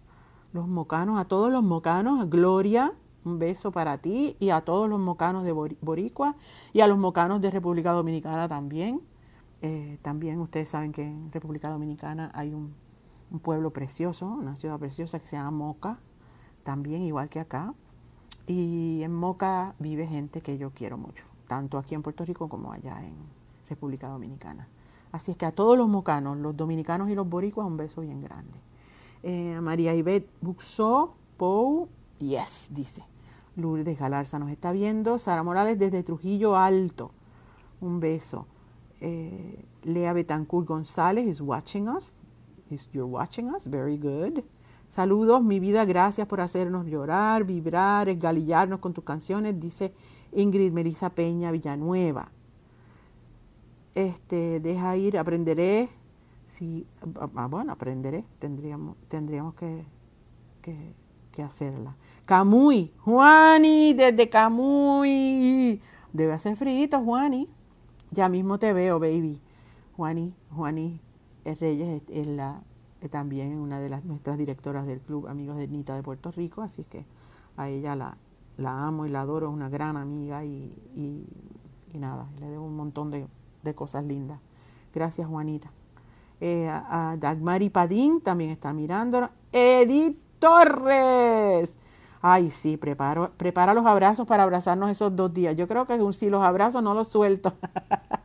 [0.54, 2.94] Los mocanos, a todos los mocanos, Gloria,
[3.26, 6.36] un beso para ti y a todos los mocanos de Boricua
[6.74, 9.02] y a los mocanos de República Dominicana también.
[9.62, 12.74] Eh, también ustedes saben que en República Dominicana hay un
[13.36, 16.00] un pueblo precioso, una ciudad preciosa que se llama Moca,
[16.64, 17.74] también igual que acá.
[18.48, 22.72] Y en Moca vive gente que yo quiero mucho, tanto aquí en Puerto Rico como
[22.72, 23.16] allá en
[23.70, 24.68] República Dominicana.
[25.12, 28.22] Así es que a todos los mocanos, los dominicanos y los boricuas, un beso bien
[28.22, 28.58] grande.
[29.24, 33.04] Eh, María Ivette Buxó, Pou, yes, dice.
[33.58, 35.18] Lourdes Galarza nos está viendo.
[35.20, 37.12] Sara Morales desde Trujillo Alto,
[37.82, 38.46] un beso.
[39.02, 42.16] Eh, Lea Betancourt González is watching us
[42.70, 44.44] you're watching us, very good.
[44.88, 49.94] Saludos, mi vida, gracias por hacernos llorar, vibrar, esgalillarnos con tus canciones, dice
[50.32, 52.32] Ingrid Melissa Peña Villanueva.
[53.94, 55.90] Este, deja ir, aprenderé.
[56.48, 56.86] Sí,
[57.20, 59.86] ah, ah, bueno, aprenderé, tendríamos, tendríamos que,
[60.62, 60.94] que,
[61.32, 61.96] que hacerla.
[62.26, 65.82] Camuy, Juani, desde Camuy.
[66.14, 67.50] Debe hacer frito, Juani.
[68.12, 69.42] Ya mismo te veo, baby.
[69.98, 71.02] Juani, Juani
[71.54, 72.62] Reyes es, la,
[73.12, 76.84] también una de las nuestras directoras del club Amigos de Nita de Puerto Rico, así
[76.84, 77.06] que
[77.56, 78.18] a ella la,
[78.88, 80.74] amo y la adoro, es una gran amiga y,
[81.94, 83.28] nada, le debo un montón de,
[83.76, 84.40] cosas lindas.
[84.94, 85.72] Gracias, Juanita.
[86.42, 89.30] Eh, a, Dagmari Padín también está mirando.
[89.52, 91.74] Edith Torres.
[92.22, 95.56] Ay, sí, preparo, prepara los abrazos para abrazarnos esos dos días.
[95.56, 97.54] Yo creo que si los abrazos no los suelto.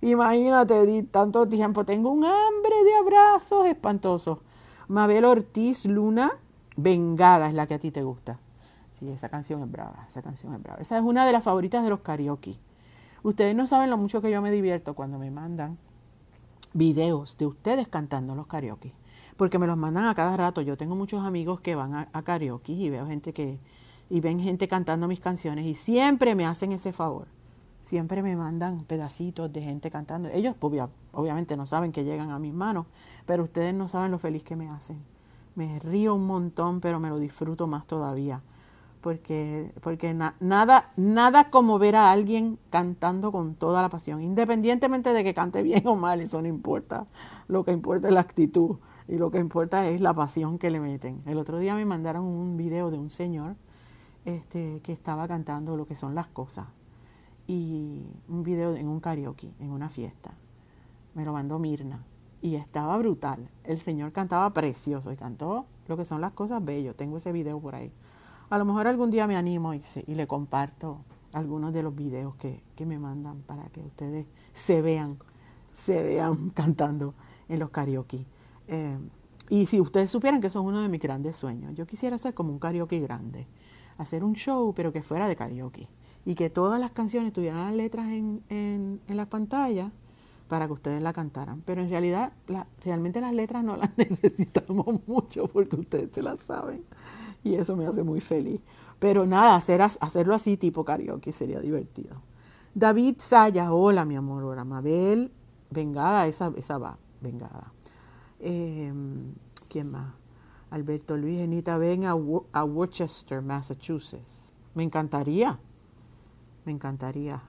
[0.00, 1.84] Imagínate, Edith, tanto tiempo.
[1.84, 4.38] Tengo un hambre de abrazos espantosos.
[4.86, 6.32] Mabel Ortiz Luna,
[6.76, 8.38] Vengada es la que a ti te gusta.
[8.98, 10.80] Sí, esa canción es brava, esa canción es brava.
[10.80, 12.56] Esa es una de las favoritas de los karaoke.
[13.22, 15.76] Ustedes no saben lo mucho que yo me divierto cuando me mandan
[16.72, 18.94] videos de ustedes cantando los karaoke.
[19.36, 20.60] Porque me los mandan a cada rato.
[20.60, 23.58] Yo tengo muchos amigos que van a, a karaoke y veo gente que,
[24.08, 27.26] y ven gente cantando mis canciones y siempre me hacen ese favor
[27.82, 30.28] siempre me mandan pedacitos de gente cantando.
[30.28, 30.54] Ellos
[31.12, 32.86] obviamente no saben que llegan a mis manos,
[33.26, 34.98] pero ustedes no saben lo feliz que me hacen.
[35.54, 38.42] Me río un montón, pero me lo disfruto más todavía.
[39.00, 45.22] Porque, porque nada, nada como ver a alguien cantando con toda la pasión, independientemente de
[45.22, 47.06] que cante bien o mal, eso no importa.
[47.46, 50.80] Lo que importa es la actitud y lo que importa es la pasión que le
[50.80, 51.22] meten.
[51.26, 53.54] El otro día me mandaron un video de un señor
[54.24, 56.66] este, que estaba cantando lo que son las cosas
[57.48, 60.32] y un video en un karaoke, en una fiesta.
[61.14, 62.04] Me lo mandó Mirna
[62.42, 63.48] y estaba brutal.
[63.64, 66.94] El señor cantaba precioso y cantó lo que son las cosas bello.
[66.94, 67.90] Tengo ese video por ahí.
[68.50, 70.98] A lo mejor algún día me animo y, y le comparto
[71.32, 75.18] algunos de los videos que, me mandan para que ustedes se vean,
[75.72, 77.14] se vean cantando
[77.48, 78.26] en los karaoke.
[78.68, 78.98] Eh,
[79.48, 82.52] y si ustedes supieran que es uno de mis grandes sueños, yo quisiera hacer como
[82.52, 83.46] un karaoke grande,
[83.96, 85.88] hacer un show pero que fuera de karaoke
[86.28, 89.90] y que todas las canciones tuvieran las letras en, en, en la pantalla
[90.46, 91.62] para que ustedes la cantaran.
[91.64, 92.34] Pero en realidad,
[92.84, 96.84] realmente las letras no las necesitamos mucho porque ustedes se las saben.
[97.42, 98.60] Y eso me hace muy feliz.
[98.98, 102.20] Pero nada, hacer, hacerlo así tipo karaoke sería divertido.
[102.74, 105.32] David Saya, hola mi amor, hola Mabel,
[105.70, 107.72] vengada, esa, esa va, vengada.
[108.38, 109.32] Em,
[109.70, 110.12] ¿Quién más?
[110.68, 112.10] Alberto Luis Genita, ven a,
[112.52, 114.52] a Worcester, Massachusetts.
[114.74, 115.58] Me encantaría.
[116.64, 117.42] Me encantaría.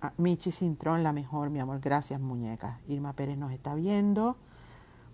[0.00, 1.80] Ah, Michi Cintrón, la mejor, mi amor.
[1.80, 2.80] Gracias, muñeca.
[2.88, 4.36] Irma Pérez nos está viendo.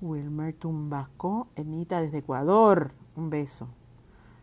[0.01, 2.93] Wilmer Tumbasco, Enita desde Ecuador.
[3.17, 3.69] Un beso.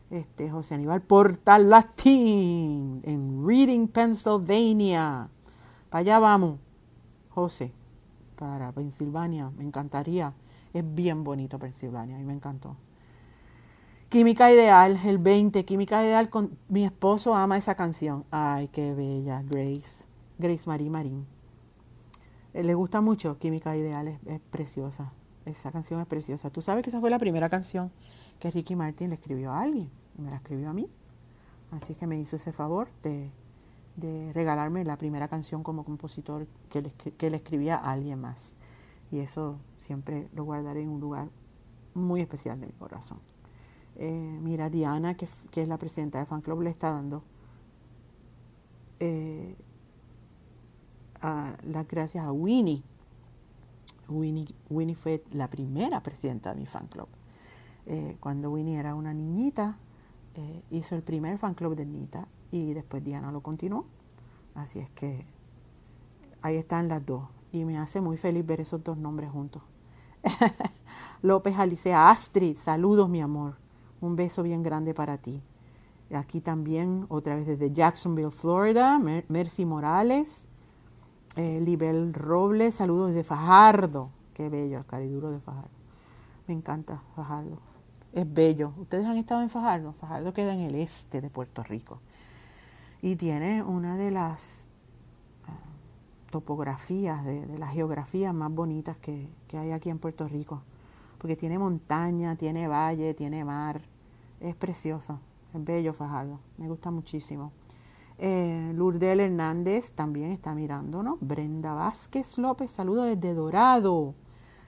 [0.09, 5.29] Este, José Aníbal Portal Latín, en Reading, Pennsylvania.
[5.89, 6.59] Para allá vamos,
[7.29, 7.73] José,
[8.37, 9.49] para Pensilvania.
[9.57, 10.33] Me encantaría.
[10.73, 12.77] Es bien bonito Pensilvania, a me encantó.
[14.09, 18.23] Química Ideal, el 20, Química Ideal con mi esposo ama esa canción.
[18.31, 20.05] Ay, qué bella, Grace.
[20.37, 21.25] Grace Marie Marín.
[22.53, 25.11] Eh, le gusta mucho Química Ideal, es, preciosa.
[25.45, 26.49] Esa canción es preciosa.
[26.49, 27.91] Tú sabes que esa fue la primera canción
[28.39, 29.89] que Ricky Martin le escribió a alguien.
[30.17, 30.89] Me la escribió a mí.
[31.71, 33.29] Así que me hizo ese favor de,
[34.31, 38.53] regalarme la primera canción como compositor que le, que le escribía a alguien más.
[39.11, 41.27] Y eso siempre lo guardaré en un lugar
[41.93, 43.19] muy especial de mi corazón.
[43.99, 47.23] Eh, mira, Diana, que, es la presidenta del fan club, le está dando
[48.99, 49.55] eh,
[51.21, 52.83] las gracias a Winnie.
[54.07, 54.47] Winnie.
[54.69, 57.07] Winnie fue la primera presidenta de mi fan club.
[57.87, 59.77] Eh, cuando Winnie era una niñita,
[60.69, 63.85] hizo el primer fan club de Nita y después Diana lo continuó.
[64.53, 65.25] Así es que
[66.43, 67.23] ahí están las dos.
[67.51, 69.63] Y me hace muy feliz ver esos dos nombres juntos.
[71.23, 73.55] López Alicea Astrid, saludos mi amor.
[74.01, 75.41] Un beso bien grande para ti.
[76.13, 80.47] Aquí también, otra vez desde Jacksonville, Florida, Mercy Morales,
[81.35, 84.09] eh, Libel Robles, saludos desde Fajardo.
[84.33, 85.69] Qué bello, el cariduro de Fajardo.
[86.47, 87.57] Me encanta Fajardo.
[88.13, 88.71] Es bello.
[88.77, 89.91] Ustedes han estado en Fajardo.
[89.93, 91.99] Fajardo queda en el este de Puerto Rico.
[93.01, 94.65] Y tiene una de las
[95.47, 100.61] ah, topografías, de, las geografías más bonitas que hay aquí en Puerto Rico
[101.17, 103.81] porque tiene montaña, tiene valle, tiene mar.
[104.39, 105.19] Es precioso,
[105.53, 107.51] es bello Fajardo, me gusta muchísimo.
[108.19, 111.17] Eh, Lourdel Hernández también está mirándonos.
[111.21, 114.15] Brenda Vázquez López, saludo desde Dorado.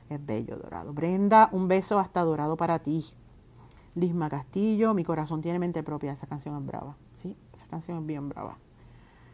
[0.10, 0.94] Es bello Dorado.
[0.94, 3.06] Brenda, un beso hasta Dorado para ti.
[3.96, 7.36] Lisma Castillo, Mi corazón tiene mente propia, esa canción es brava, ¿sí?
[7.54, 8.58] Esa canción es bien brava.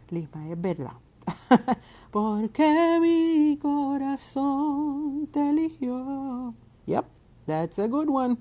[0.10, 0.94] Lisma, es verdad.
[2.12, 6.54] Porque mi corazón te eligió.
[6.86, 7.06] Yep,
[7.46, 8.38] that's a good one.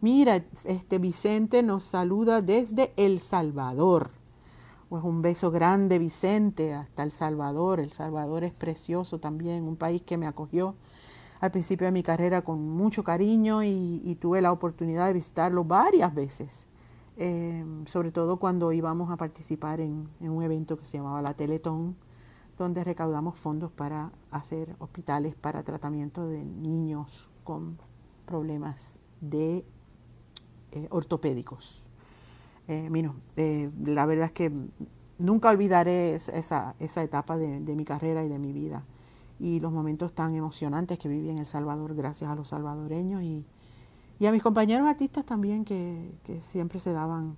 [0.00, 4.10] Mira, este Vicente nos saluda desde El Salvador.
[4.88, 7.80] Pues un beso grande, Vicente, hasta El Salvador.
[7.80, 10.74] El Salvador es precioso también, un país que me acogió
[11.40, 16.14] al principio de mi carrera con mucho cariño y, tuve la oportunidad de visitarlo varias
[16.14, 16.66] veces,
[17.16, 21.96] eh, sobre todo cuando íbamos a participar en, un evento que se llamaba la Teletón,
[22.56, 27.78] donde recaudamos fondos para hacer hospitales para tratamiento de niños con
[28.26, 29.64] problemas de
[30.72, 31.86] eh, ortopédicos.
[32.66, 32.90] Eh,
[33.36, 34.50] eh, la verdad es que
[35.18, 38.84] nunca olvidaré esa, esa etapa de, mi carrera y de mi vida
[39.38, 43.44] y los momentos tan emocionantes que viví en El Salvador gracias a los salvadoreños y,
[44.26, 47.36] a mis compañeros artistas también que, siempre se daban,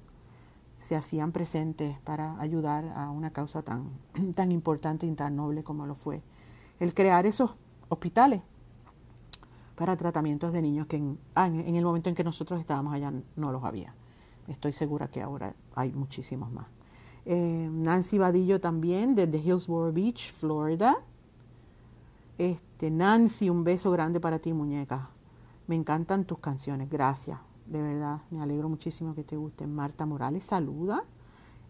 [0.78, 3.90] se hacían presentes para ayudar a una causa tan,
[4.36, 6.22] tan importante y tan noble como lo fue
[6.78, 7.54] el crear esos
[7.88, 8.42] hospitales
[9.76, 13.12] para tratamientos de niños que en, ah, en, el momento en que nosotros estábamos allá
[13.36, 13.94] no los había.
[14.48, 16.66] Estoy segura que ahora hay muchísimos más.
[17.26, 20.96] Eh, Nancy Vadillo también, desde Hillsborough Beach, Florida.
[22.38, 25.10] Este, Nancy, un beso grande para ti, muñeca.
[25.66, 27.38] Me encantan tus canciones, gracias.
[27.66, 29.74] De verdad, me alegro muchísimo que te gusten.
[29.74, 31.04] Marta Morales, saluda.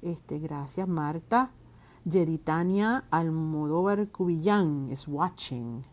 [0.02, 1.50] Este, gracias, Marta.
[2.04, 5.84] Yeritania Almodóvar Cubillán is watching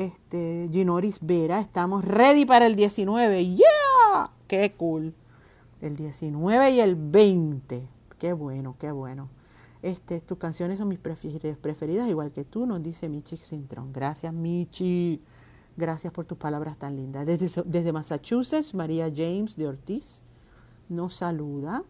[0.00, 3.54] este, Ginoris Vera, estamos ready para el 19.
[3.54, 4.30] ¡Yeah!
[4.48, 5.14] ¡Qué cool!
[5.82, 7.86] El 19 y el 20.
[8.18, 9.28] Qué bueno, qué bueno.
[9.82, 13.92] Este, tus canciones son mis preferidas, igual que tú, nos dice Michi Sintron.
[13.92, 15.22] Gracias, Michi.
[15.76, 17.26] Gracias por tus palabras tan lindas.
[17.26, 20.22] Desde, desde Massachusetts, María James de Ortiz
[20.88, 21.84] nos saluda.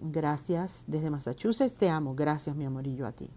[0.00, 1.74] Gracias desde Massachusetts.
[1.74, 2.14] Te amo.
[2.14, 3.30] Gracias, mi amorillo, a ti.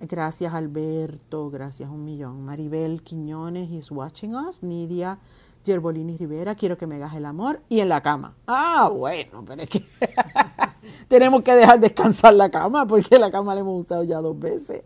[0.00, 2.44] Gracias Alberto, gracias un millón.
[2.44, 4.62] Maribel Quiñones is watching us.
[4.62, 5.18] Nidia
[5.64, 8.34] Gerbolini Rivera, quiero que me hagas el amor y en la cama.
[8.46, 9.84] Ah, bueno, pero es que
[11.08, 14.82] tenemos que dejar descansar la cama porque la cama la hemos usado ya dos veces.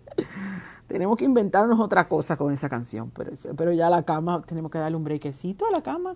[0.86, 4.78] tenemos que inventarnos otra cosa con esa canción, pero, pero ya la cama, tenemos que
[4.78, 6.14] darle un brequecito a la cama.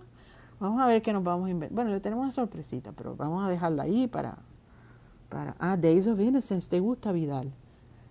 [0.59, 1.75] Vamos a ver qué nos vamos a inventar.
[1.75, 4.37] Bueno, le tenemos una sorpresita, pero vamos a dejarla ahí para...
[5.27, 7.51] para ah, Days of Innocence, ¿te gusta Vidal?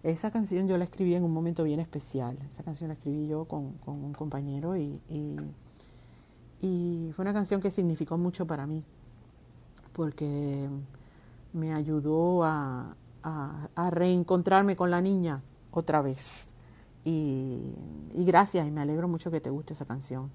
[0.02, 2.36] Esa canción yo la escribí en un momento bien especial.
[2.48, 5.00] Esa canción la escribí yo con, un compañero y,
[6.60, 8.84] y, fue una canción que significó mucho para mí
[9.92, 10.68] porque
[11.52, 12.96] me ayudó a,
[13.90, 16.48] reencontrarme con la niña otra vez.
[17.04, 17.74] Y,
[18.12, 20.30] gracias, y me alegro mucho que te guste esa canción,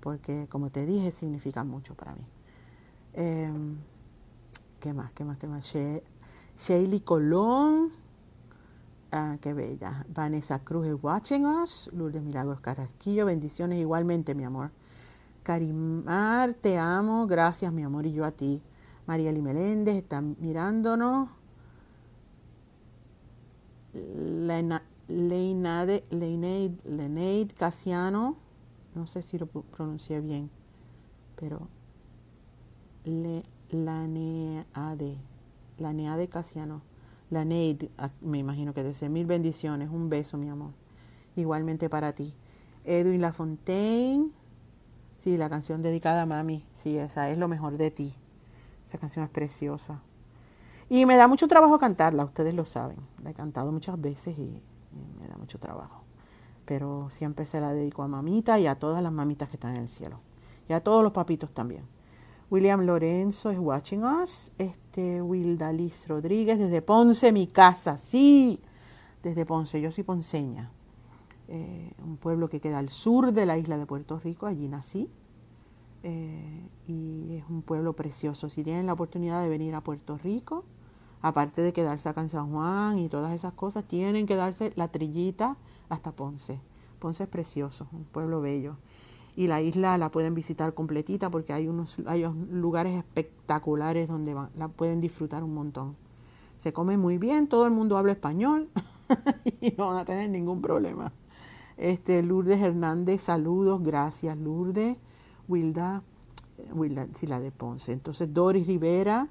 [0.00, 2.24] porque como te dije, significa mucho para mí.
[3.14, 3.76] Em,
[4.80, 5.12] ¿Qué más?
[5.12, 5.38] ¿Qué más?
[5.38, 5.64] ¿Qué más?
[5.64, 8.01] She Colón
[9.14, 10.06] Ah, qué bella.
[10.08, 11.90] Vanessa Cruz is watching us.
[11.92, 14.70] Lourdes Milagros Carrasquillo, bendiciones igualmente, mi amor.
[15.42, 17.26] Carimar, te amo.
[17.26, 18.62] Gracias, mi amor, y yo a ti.
[19.06, 21.28] María Meléndez está mirándonos.
[26.08, 28.36] Leineid Casiano.
[28.94, 30.48] No sé si lo pronuncié bien,
[31.36, 31.68] pero
[33.04, 35.18] le, Laneade.
[35.78, 36.91] Laneade Casiano
[37.32, 40.72] la Neid, ah, me imagino que desea mil bendiciones, un beso, mi amor.
[41.34, 42.34] Igualmente para ti.
[42.84, 44.30] Edwin Lafontaine,
[45.18, 48.14] sí, la canción dedicada a mami, sí, esa es lo mejor de ti.
[48.84, 50.02] Esa canción es preciosa.
[50.90, 52.98] Y me da mucho trabajo cantarla, ustedes lo saben.
[53.22, 54.62] La he cantado muchas veces y,
[55.18, 56.02] me da mucho trabajo.
[56.66, 59.82] Pero siempre se la dedico a mamita y a todas las mamitas que están en
[59.84, 60.20] el cielo.
[60.68, 61.84] Y a todos los papitos también.
[62.52, 64.52] William Lorenzo es watching us.
[64.58, 67.96] Este, Wildalis Rodríguez desde Ponce, mi casa.
[67.96, 68.60] Sí,
[69.22, 69.80] desde Ponce.
[69.80, 70.70] Yo soy ponceña.
[71.48, 74.44] Eh, un pueblo que queda al sur de la isla de Puerto Rico.
[74.44, 75.08] Allí nací.
[76.02, 78.50] Eh, y es un pueblo precioso.
[78.50, 80.66] Si tienen la oportunidad de venir a Puerto Rico,
[81.22, 84.88] aparte de quedarse acá en San Juan y todas esas cosas, tienen que darse la
[84.88, 85.56] trillita
[85.88, 86.60] hasta Ponce.
[86.98, 88.76] Ponce es precioso, un pueblo bello
[89.34, 94.68] y la isla la pueden visitar completita porque hay unos, hay lugares espectaculares donde la
[94.68, 95.96] pueden disfrutar un montón.
[96.58, 98.68] Se come muy bien, todo el mundo habla español
[99.60, 101.12] y no van a tener ningún problema.
[101.76, 104.96] Este, Lourdes Hernández, saludos, gracias Lourdes.
[105.48, 106.02] Wilda,
[106.72, 107.92] Wilda, sí, la de Ponce.
[107.92, 109.28] Entonces Doris Rivera,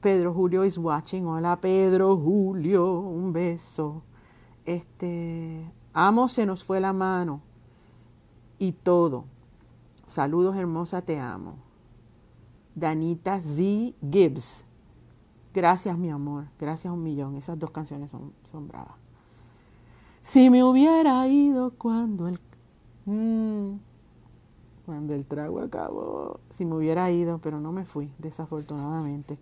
[0.00, 1.26] Pedro Julio is watching.
[1.26, 4.02] Hola Pedro Julio, un beso.
[4.66, 7.47] Este, amo, se nos fue la mano
[8.58, 9.24] y todo.
[10.06, 11.56] Saludos hermosa, te amo.
[12.74, 13.94] Danita Z.
[14.10, 14.64] Gibbs.
[15.52, 16.46] Gracias, mi amor.
[16.58, 17.36] Gracias un millón.
[17.36, 18.94] Esas dos canciones son, son bravas.
[20.22, 22.38] Si me hubiera ido cuando el...
[23.06, 23.78] Mm,
[24.86, 26.40] cuando el trago acabó.
[26.50, 29.38] Si me hubiera ido, pero no me fui, desafortunadamente.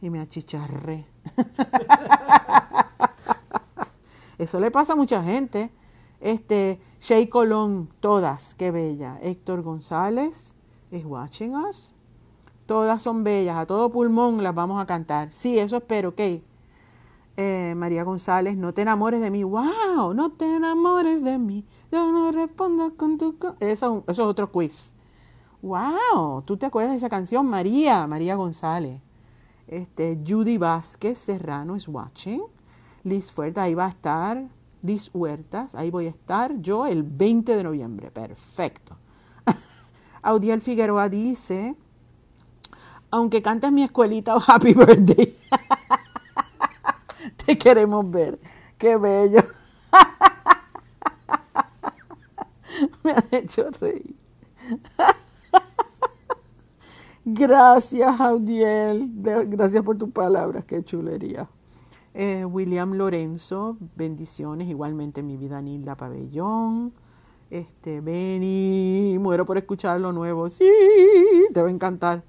[0.00, 1.06] Y me achicharré.
[4.38, 5.70] Eso le pasa a mucha gente.
[6.20, 9.18] Este, Shay Colón, todas, qué bella.
[9.20, 10.54] Héctor González
[10.92, 11.92] es watching us.
[12.64, 15.26] Todas son bellas, a todo pulmón las vamos a cantar.
[15.32, 16.20] Sí, eso espero, ok.
[17.36, 19.42] Eh, María González, no te enamores de mí.
[19.42, 20.14] ¡Wow!
[20.14, 21.64] No te enamores de mí.
[21.90, 23.34] Yo no respondo con tu...
[23.58, 24.94] Eso, eso es otro quiz.
[25.60, 26.42] ¡Wow!
[26.46, 27.46] ¿Tú te acuerdas de esa canción?
[27.46, 29.00] María, María González.
[29.66, 32.44] Este, Judy Vázquez Serrano es watching.
[33.02, 34.61] Liz Fuertes, ahí va a estar.
[34.82, 38.10] Liz Huertas, ahí voy a estar yo el 20 de noviembre.
[38.10, 38.96] Perfecto.
[40.22, 41.76] Audiel Figueroa dice,
[43.10, 45.34] aunque cantes mi escuelita o Happy Birthday,
[47.46, 48.38] te queremos ver.
[48.76, 49.42] Qué bello.
[53.04, 54.16] Me han hecho reír.
[57.24, 59.08] Gracias, Audiel.
[59.14, 60.64] Gracias por tus palabras.
[60.64, 61.48] Qué chulería.
[62.14, 64.68] Eh, William Lorenzo, bendiciones.
[64.68, 66.92] Igualmente mi vida Nilda Pabellón.
[67.50, 70.48] Este, Benny, muero por escuchar lo nuevo.
[70.48, 70.70] Sí,
[71.52, 72.22] te va a encantar.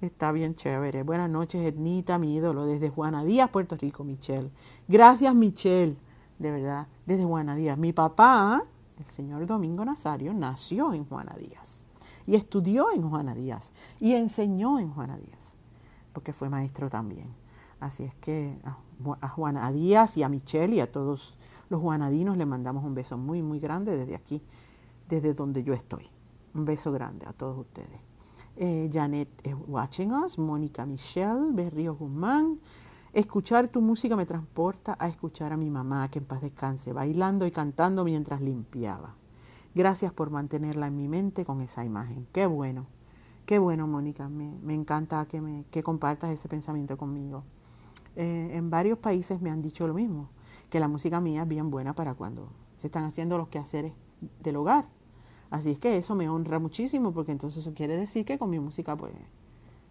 [0.00, 1.02] Está bien chévere.
[1.02, 4.50] Buenas noches, Ednita, mi ídolo, desde Juana Díaz, Puerto Rico, Michelle.
[4.88, 5.96] Gracias, Michelle,
[6.38, 7.78] de verdad, desde Juana Díaz.
[7.78, 8.64] Mi papá,
[8.98, 11.84] el señor Domingo Nazario, nació en Juana Díaz
[12.26, 15.56] y estudió en Juana Díaz y enseñó en Juana Díaz,
[16.12, 17.43] porque fue maestro también.
[17.84, 18.56] Así es que
[19.20, 21.36] a Juana Díaz y a Michelle y a todos
[21.68, 24.40] los juanadinos le mandamos un beso muy, muy grande desde aquí,
[25.06, 26.06] desde donde yo estoy.
[26.54, 28.00] Un beso grande a todos ustedes.
[28.56, 32.58] Eh, Janet es watching us, Mónica Michelle, Berrío Guzmán.
[33.12, 37.46] Escuchar tu música me transporta a escuchar a mi mamá, que en paz descanse, bailando
[37.46, 39.14] y cantando mientras limpiaba.
[39.74, 42.26] Gracias por mantenerla en mi mente con esa imagen.
[42.32, 42.86] Qué bueno,
[43.44, 44.30] qué bueno, Mónica.
[44.30, 47.44] Me, me encanta que, me, que compartas ese pensamiento conmigo.
[48.16, 50.28] Eh, en varios países me han dicho lo mismo,
[50.70, 53.92] que la música mía es bien buena para cuando se están haciendo los quehaceres
[54.42, 54.86] del hogar.
[55.50, 58.58] Así es que eso me honra muchísimo porque entonces eso quiere decir que con mi
[58.58, 59.12] música pues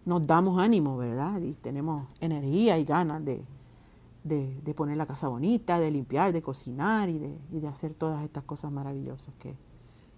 [0.04, 1.40] nos damos ánimo, ¿verdad?
[1.40, 3.44] Y tenemos energía y ganas de,
[4.24, 8.72] de, poner la casa bonita, de limpiar, de cocinar y de, hacer todas estas cosas
[8.72, 9.54] maravillosas que,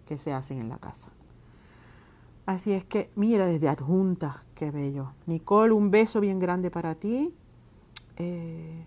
[0.06, 1.10] que se hacen en la casa.
[2.46, 5.12] Así es que, mira, desde adjunta, qué bello.
[5.26, 7.34] Nicole, un beso bien grande para ti.
[8.16, 8.84] Eh,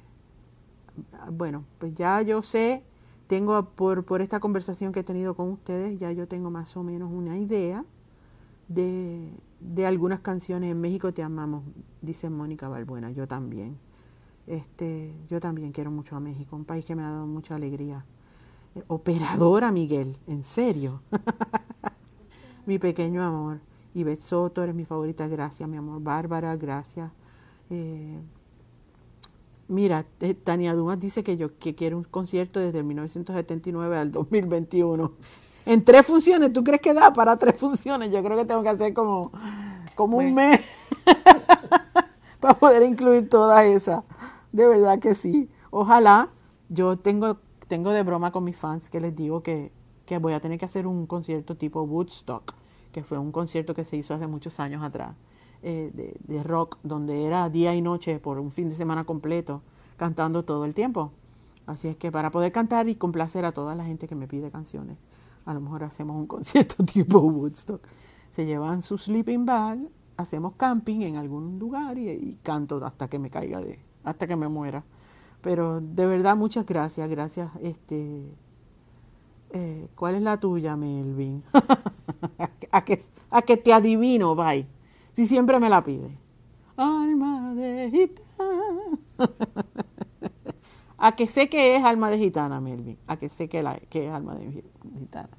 [1.32, 2.84] bueno, pues ya yo sé,
[3.28, 6.84] tengo por, por esta conversación que he tenido con ustedes, ya yo tengo más o
[6.84, 7.86] menos una idea
[8.68, 10.72] de, de algunas canciones.
[10.72, 11.64] En México te amamos,
[12.02, 13.78] dice Mónica Balbuena, yo también.
[14.48, 18.06] Este, yo también quiero mucho a México, un país que me ha dado mucha alegría.
[18.76, 21.02] Eh, operadora Miguel, en serio.
[22.66, 23.60] mi pequeño amor.
[23.94, 26.02] Ivette Soto, eres mi favorita, gracias, mi amor.
[26.02, 27.12] Bárbara, gracias.
[27.70, 28.20] Eh,
[29.70, 35.11] Mira, eh, Tania Dumas dice que yo que quiere un concierto desde 1979 al 2021.
[35.67, 38.11] En tres funciones, ¿tú crees que da para tres funciones?
[38.11, 39.32] Yo creo que tengo que hacer como,
[39.93, 40.61] como un mes
[42.39, 44.03] para poder incluir todas esas.
[44.51, 45.47] De verdad que sí.
[45.70, 46.30] Ojalá,
[46.70, 49.72] yo tengo, tengo de broma con mis fans que les digo que,
[50.07, 52.55] que voy a tener que hacer un concierto tipo Woodstock,
[52.91, 55.13] que fue un concierto que se hizo hace muchos años atrás
[55.62, 59.62] eh, de, rock, donde era día y noche por un fin de semana completo,
[59.97, 61.12] cantando todo el tiempo.
[61.66, 64.51] Así es que para poder cantar y complacer a toda la gente que me pide
[64.51, 64.97] canciones,
[65.45, 67.82] a lo mejor hacemos un concierto tipo Woodstock.
[68.32, 69.80] Se llevan su sleeping bag,
[70.16, 74.47] hacemos camping en algún lugar y, canto hasta que me caiga de, hasta que me
[74.47, 74.84] muera.
[75.41, 77.51] Pero de verdad muchas gracias, gracias.
[77.62, 78.32] Este,
[79.51, 81.43] eh, ¿cuál es la tuya, Melvin?
[82.72, 84.79] a, que, a que te adivino, bye.
[85.20, 86.17] Si siempre me la pide.
[86.78, 89.28] Alma de gitana.
[90.97, 92.97] a que sé que es alma de gitana, Melvin.
[93.05, 94.63] A que sé que, la, que es alma de
[94.97, 95.38] gitana.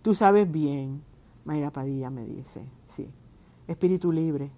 [0.00, 1.02] Tú sabes bien,
[1.44, 2.64] Mayra Padilla me dice.
[2.88, 3.10] Sí.
[3.68, 4.50] Espíritu libre.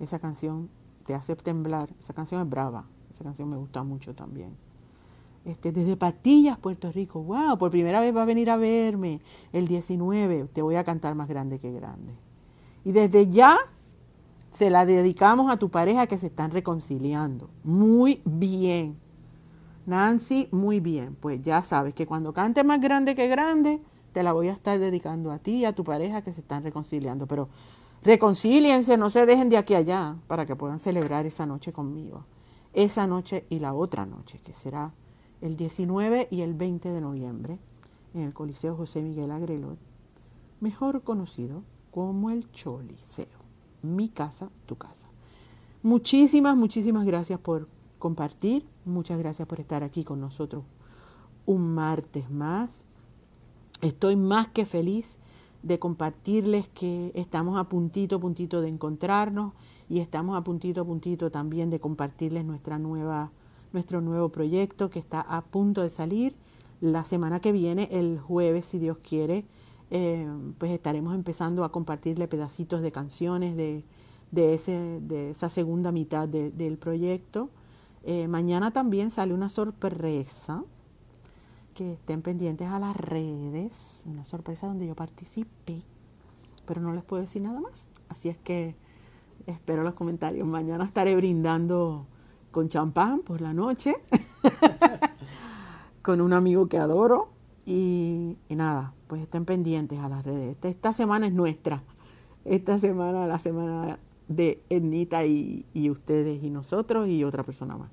[0.00, 0.70] Esa canción
[1.04, 1.90] te hace temblar.
[1.98, 2.86] Esa canción es brava.
[3.10, 4.56] Esa canción me gusta mucho también.
[5.44, 7.22] Este, desde Patillas, Puerto Rico.
[7.22, 7.58] ¡Wow!
[7.58, 9.20] Por primera vez va a venir a verme
[9.52, 10.44] el 19.
[10.44, 12.14] Te voy a cantar más grande que grande.
[12.86, 13.58] Y desde ya
[14.52, 17.50] se la dedicamos a tu pareja que se están reconciliando.
[17.64, 18.96] Muy bien.
[19.86, 21.16] Nancy, muy bien.
[21.18, 23.80] Pues ya sabes que cuando cante más grande que grande,
[24.12, 26.62] te la voy a estar dedicando a ti y a tu pareja que se están
[26.62, 27.26] reconciliando.
[27.26, 27.48] Pero
[28.02, 32.24] reconcíliense, no se dejen de aquí a allá para que puedan celebrar esa noche conmigo.
[32.72, 34.92] Esa noche y la otra noche, que será
[35.40, 37.58] el 19 y el 20 de noviembre,
[38.14, 39.78] en el Coliseo José Miguel Agrelot,
[40.60, 43.37] mejor conocido como el Choliseo.
[43.82, 45.08] Mi casa, tu casa.
[45.82, 47.68] Muchísimas, muchísimas gracias por
[47.98, 48.66] compartir.
[48.84, 50.64] Muchas gracias por estar aquí con nosotros
[51.48, 52.84] un martes más.
[53.80, 55.18] Estoy más que feliz
[55.62, 59.54] de compartirles que estamos a puntito, puntito de encontrarnos
[59.88, 63.30] y estamos a puntito, puntito también de compartirles nuestra nueva,
[63.72, 66.34] nuestro nuevo proyecto que está a punto de salir.
[66.80, 69.46] La semana que viene, el jueves, si Dios quiere,
[69.90, 70.28] eh,
[70.58, 73.84] pues estaremos empezando a compartirle pedacitos de canciones de,
[74.30, 77.50] de, ese, de esa segunda mitad del proyecto.
[78.04, 80.64] Eh, mañana también sale una sorpresa
[81.74, 85.82] que estén pendientes a las redes, una sorpresa donde yo participé,
[86.66, 87.88] pero no les puedo decir nada más.
[88.08, 88.74] Así es que
[89.46, 90.46] espero los comentarios.
[90.46, 92.06] Mañana estaré brindando
[92.50, 93.94] con champán por la noche,
[96.02, 97.30] con un amigo que adoro.
[97.64, 100.56] Y, nada, pues estén pendientes a las redes.
[100.62, 101.82] Esta, semana es nuestra.
[102.44, 103.98] Esta semana, la semana
[104.28, 107.90] de Ednita y ustedes y nosotros y otra persona más.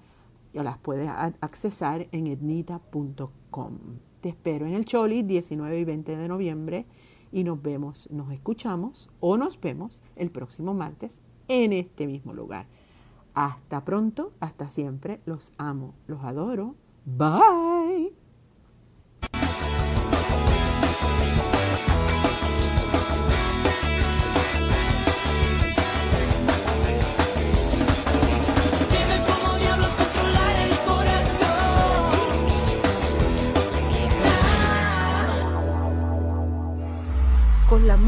[0.53, 3.77] y las puedes accesar en etnita.com.
[4.21, 6.85] Te espero en el Choli 19 y 20 de noviembre
[7.31, 12.67] y nos vemos, nos escuchamos o nos vemos el próximo martes en este mismo lugar.
[13.33, 16.75] Hasta pronto, hasta siempre, los amo, los adoro
[17.05, 18.22] Bye.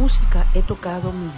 [0.06, 1.36] Música he tocado millones.